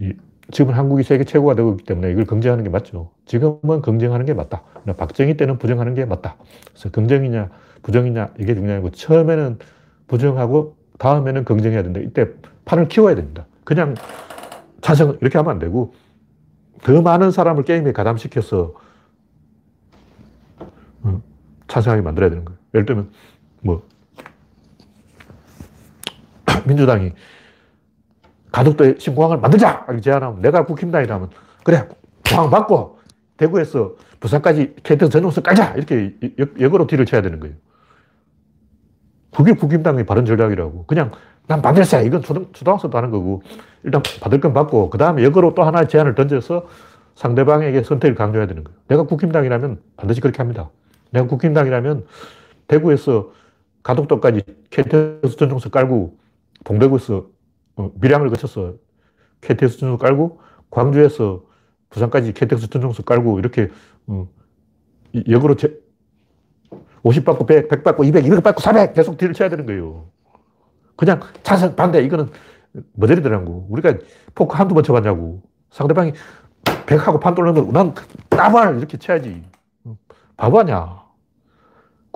[0.00, 0.12] 이,
[0.50, 3.10] 지금은 한국이 세계 최고가 되고 있기 때문에 이걸 긍정하는 게 맞죠.
[3.26, 4.62] 지금은 긍정하는 게 맞다.
[4.96, 6.36] 박정희 때는 부정하는 게 맞다.
[6.68, 7.50] 그래서 긍정이냐,
[7.82, 9.58] 부정이냐, 이게 중요하고, 처음에는
[10.06, 12.00] 부정하고, 다음에는 긍정해야 된다.
[12.00, 12.28] 이때
[12.66, 13.46] 판을 키워야 됩니다.
[13.64, 13.94] 그냥
[14.82, 15.94] 찬성, 이렇게 하면 안 되고,
[16.82, 18.74] 더 많은 사람을 게임에 가담시켜서
[21.02, 21.22] 어,
[21.74, 22.58] 찬성하게 만들어야 되는 거예요.
[22.74, 23.10] 예를 들면,
[23.62, 23.82] 뭐,
[26.66, 27.12] 민주당이
[28.52, 29.84] 가덕도에 신공항을 만들자!
[29.88, 31.30] 이렇게 제안하면 내가 국힘당이라면
[31.64, 31.88] 그래,
[32.30, 33.00] 공항 받고
[33.36, 35.74] 대구에서 부산까지 KTX 전용선 깔자!
[35.74, 36.16] 이렇게
[36.60, 37.56] 역으로 뒤를 쳐야 되는 거예요.
[39.34, 40.86] 그게 국힘당의 바른 전략이라고.
[40.86, 41.10] 그냥
[41.48, 42.04] 난 반대세.
[42.04, 43.42] 이건 초등, 초등학생도 하는 거고.
[43.82, 46.68] 일단 받을 건 받고, 그 다음에 역으로 또 하나의 제안을 던져서
[47.16, 48.78] 상대방에게 선택을 강조해야 되는 거예요.
[48.86, 50.70] 내가 국힘당이라면 반드시 그렇게 합니다.
[51.14, 52.06] 내가 국힘당이라면
[52.66, 53.30] 대구에서
[53.84, 56.18] 가덕도까지 KTX 전용석 깔고,
[56.64, 57.26] 동대구에서
[57.76, 58.74] 어, 밀양을 거쳐서
[59.40, 60.40] KTX 전용석 깔고,
[60.70, 61.44] 광주에서
[61.90, 63.70] 부산까지 KTX 전용석 깔고, 이렇게,
[64.06, 64.28] 어,
[65.28, 65.54] 역으로
[67.04, 70.06] 50 받고 100, 100 받고 200, 200 받고 400 계속 딜을 쳐야 되는 거예요.
[70.96, 72.30] 그냥 찬성, 반대, 이거는
[72.94, 73.66] 머저리더라고.
[73.70, 73.94] 우리가
[74.34, 75.42] 포크 한두 번 쳐봤냐고.
[75.70, 76.12] 상대방이
[76.64, 77.94] 100하고 판 돌리면 난
[78.28, 79.44] 따발 이렇게 쳐야지.
[80.36, 81.03] 바보 아냐.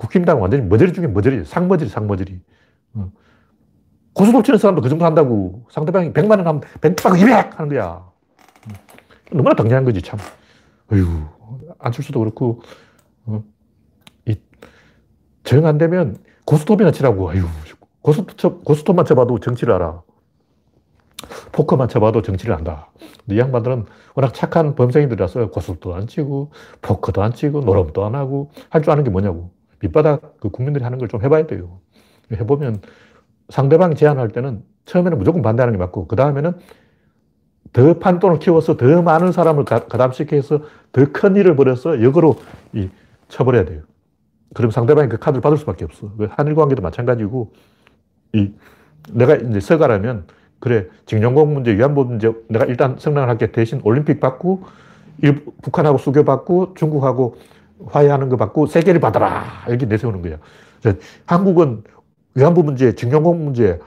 [0.03, 2.39] 국힘당 완전히 머저리 중에 머저리, 상머저리, 상머저리.
[4.13, 5.65] 고수도 치는 사람도 그 정도 한다고.
[5.69, 8.07] 상대방이 100만 원 하면 100 받고 200 하는 거야.
[9.29, 10.17] 너무나 당연한 거지, 참.
[10.93, 11.05] 어휴,
[11.79, 12.61] 안철수도 그렇고,
[14.25, 14.37] 이,
[15.43, 17.31] 정 안 되면 고스톱이나 치라고.
[17.31, 17.43] 아유,
[18.01, 20.01] 고스톱, 고스톱만 쳐봐도 정치를 알아.
[21.51, 22.89] 포커만 쳐봐도 정치를 안다.
[23.29, 23.85] 이 양반들은
[24.15, 29.03] 워낙 착한 범생이들이라서 고스톱도 안 치고, 포커도 안 치고, 노름도 안 하고, 할 줄 아는
[29.03, 29.51] 게 뭐냐고.
[29.81, 31.79] 밑바닥 그 국민들이 하는 걸 좀 해봐야 돼요.
[32.31, 32.81] 해보면
[33.49, 36.53] 상대방이 제안할 때는 처음에는 무조건 반대하는 게 맞고, 그 다음에는
[37.73, 40.61] 더 판돈을 키워서 더 많은 사람을 가담시켜서
[40.91, 42.35] 더 큰 일을 벌여서 역으로
[42.73, 42.89] 이
[43.27, 43.81] 쳐버려야 돼요.
[44.55, 46.11] 그럼 상대방이 그 카드를 받을 수밖에 없어.
[46.17, 47.53] 그 한일 관계도 마찬가지고,
[48.33, 48.51] 이,
[49.11, 50.25] 내가 이제 서가라면,
[50.59, 54.63] 그래, 징용공 문제, 위안부 문제, 내가 일단 성명을 할게 대신 올림픽 받고,
[55.21, 57.35] 일, 북한하고 수교 받고, 중국하고
[57.85, 59.45] 화해하는 거 받고, 세계를 받아라.
[59.67, 60.37] 이렇게 내세우는 거야.
[61.25, 61.83] 한국은
[62.35, 63.79] 위안부 문제, 징용공 문제,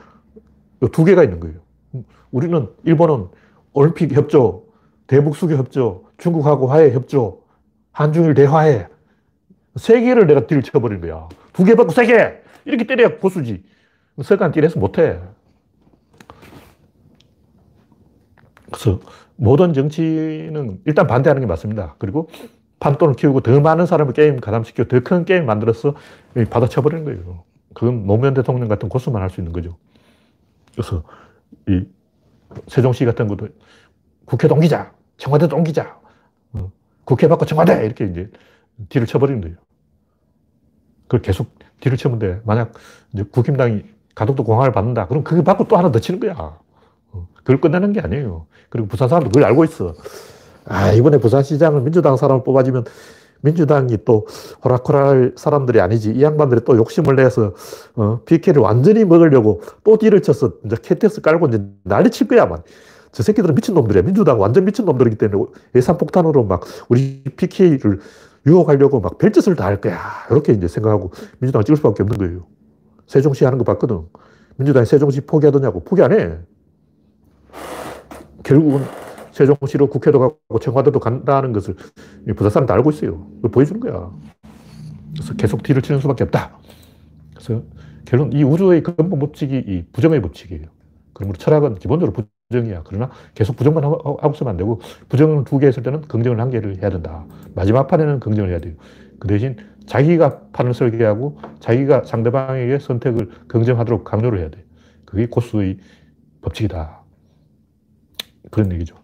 [0.93, 1.57] 두 개가 있는 거예요.
[2.31, 3.29] 우리는, 일본은
[3.73, 4.67] 올림픽 협조,
[5.07, 7.43] 대북 수교 협조, 중국하고 화해 협조,
[7.93, 8.87] 한중일 대화해.
[9.77, 11.29] 세 개를 내가 딜 쳐버린 거야.
[11.53, 12.35] 두 개 받고 세 개!
[12.65, 13.63] 이렇게 때려야 보수지.
[14.23, 15.19] 석간 딜해서 못해.
[18.67, 19.01] 그래서
[19.37, 21.95] 모든 정치는 일단 반대하는 게 맞습니다.
[21.99, 22.29] 그리고
[22.83, 25.95] 판돈을 키우고 더 많은 사람을 게임 가담시키고 더 큰 게임 만들어서
[26.51, 27.45] 받아쳐버리는 거예요.
[27.75, 29.77] 그건 노무현 대통령 같은 고수만 할 수 있는 거죠.
[30.73, 31.05] 그래서
[31.69, 31.85] 이
[32.67, 33.49] 세종시 같은 것도
[34.25, 35.97] 국회 동기자, 청와대 동기자,
[36.55, 36.73] 어,
[37.05, 38.29] 국회 받고 청와대 이렇게 이제
[38.89, 39.57] 뒤를 쳐버리는 거예요.
[41.05, 42.41] 그걸 계속 뒤를 치면 돼.
[42.45, 42.73] 만약
[43.13, 43.85] 이제 국힘당이
[44.17, 45.07] 가덕도 공항을 받는다.
[45.07, 46.35] 그럼 그거 받고 또 하나 더 치는 거야.
[47.13, 48.47] 어, 그걸 끝내는 게 아니에요.
[48.71, 49.95] 그리고 부산 사람도 그걸 알고 있어.
[50.65, 52.85] 아, 이번에 부산시장을 민주당 사람을 뽑아주면
[53.43, 54.27] 민주당이 또
[54.65, 56.13] 호락호락할 사람들이 아니지.
[56.13, 57.55] 이 양반들이 또 욕심을 내서,
[57.97, 62.63] 어, PK를 완전히 먹으려고 또 딜을 쳐서 이제 KTX 깔고 이제 난리 칠 거야, 만.
[63.11, 64.03] 저 새끼들은 미친놈들이야.
[64.03, 65.45] 민주당 완전 미친놈들이기 때문에
[65.75, 68.01] 예산폭탄으로 막 우리 PK를
[68.47, 69.99] 유혹하려고 막 별짓을 다 할 거야.
[70.31, 71.11] 이렇게 이제 생각하고
[71.41, 72.47] 민주당을 찍을 수밖에 없는 거예요.
[73.07, 74.03] 세종시 하는 거 봤거든.
[74.57, 75.81] 민주당이 세종시 포기하더냐고.
[75.85, 76.39] 포기 안 해.
[78.45, 78.83] 결국은
[79.33, 81.75] 세종시로 국회도 가고 청와대도 간다는 것을
[82.37, 83.27] 부산 사람 다 알고 있어요.
[83.37, 84.13] 그걸 보여주는 거야.
[85.15, 86.59] 그래서 계속 뒤를 치는 수밖에 없다.
[87.35, 87.63] 그래서
[88.05, 90.67] 결론, 이 우주의 근본 법칙이 이 부정의 법칙이에요.
[91.13, 92.83] 그러므로 철학은 기본적으로 부정이야.
[92.85, 96.81] 그러나 계속 부정만 하고 있으면 안 되고, 부정을 두 개 했을 때는 긍정을 한 개를
[96.81, 97.27] 해야 된다.
[97.55, 98.75] 마지막 판에는 긍정을 해야 돼요.
[99.19, 99.57] 그 대신
[99.87, 104.65] 자기가 판을 설계하고 자기가 상대방에게 선택을 긍정하도록 강요를 해야 돼.
[105.05, 105.79] 그게 고수의
[106.41, 107.03] 법칙이다.
[108.51, 109.02] 그런 얘기죠.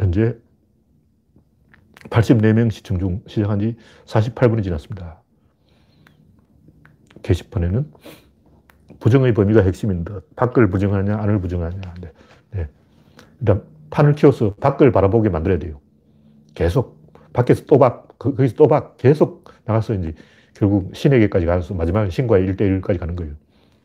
[0.00, 0.04] 네.
[0.04, 0.36] 현재
[2.08, 3.76] 84명 시청 중 시작한 지
[4.06, 5.20] 48분이 지났습니다.
[7.22, 7.92] 게시판에는
[8.98, 11.80] 부정의 범위가 핵심인데 밖을 부정하냐 안을 부정하냐.
[12.00, 12.12] 네.
[12.52, 12.68] 네.
[13.40, 15.80] 일단 판을 키워서 밖을 바라보게 만들어야 돼요.
[16.54, 16.98] 계속
[17.32, 20.14] 밖에서 또박, 그, 거기서 또박 계속 나가서 이제
[20.54, 23.34] 결국 신에게까지 가서 마지막에 신과의 1대1까지 가는 거예요.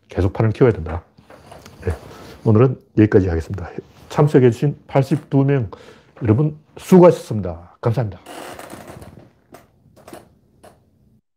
[0.07, 1.03] 계속 판을 키워야 된다.
[1.81, 1.93] 네.
[2.45, 3.69] 오늘은 여기까지 하겠습니다.
[4.09, 5.69] 참석해주신 82명
[6.23, 7.77] 여러분 수고하셨습니다.
[7.81, 8.19] 감사합니다.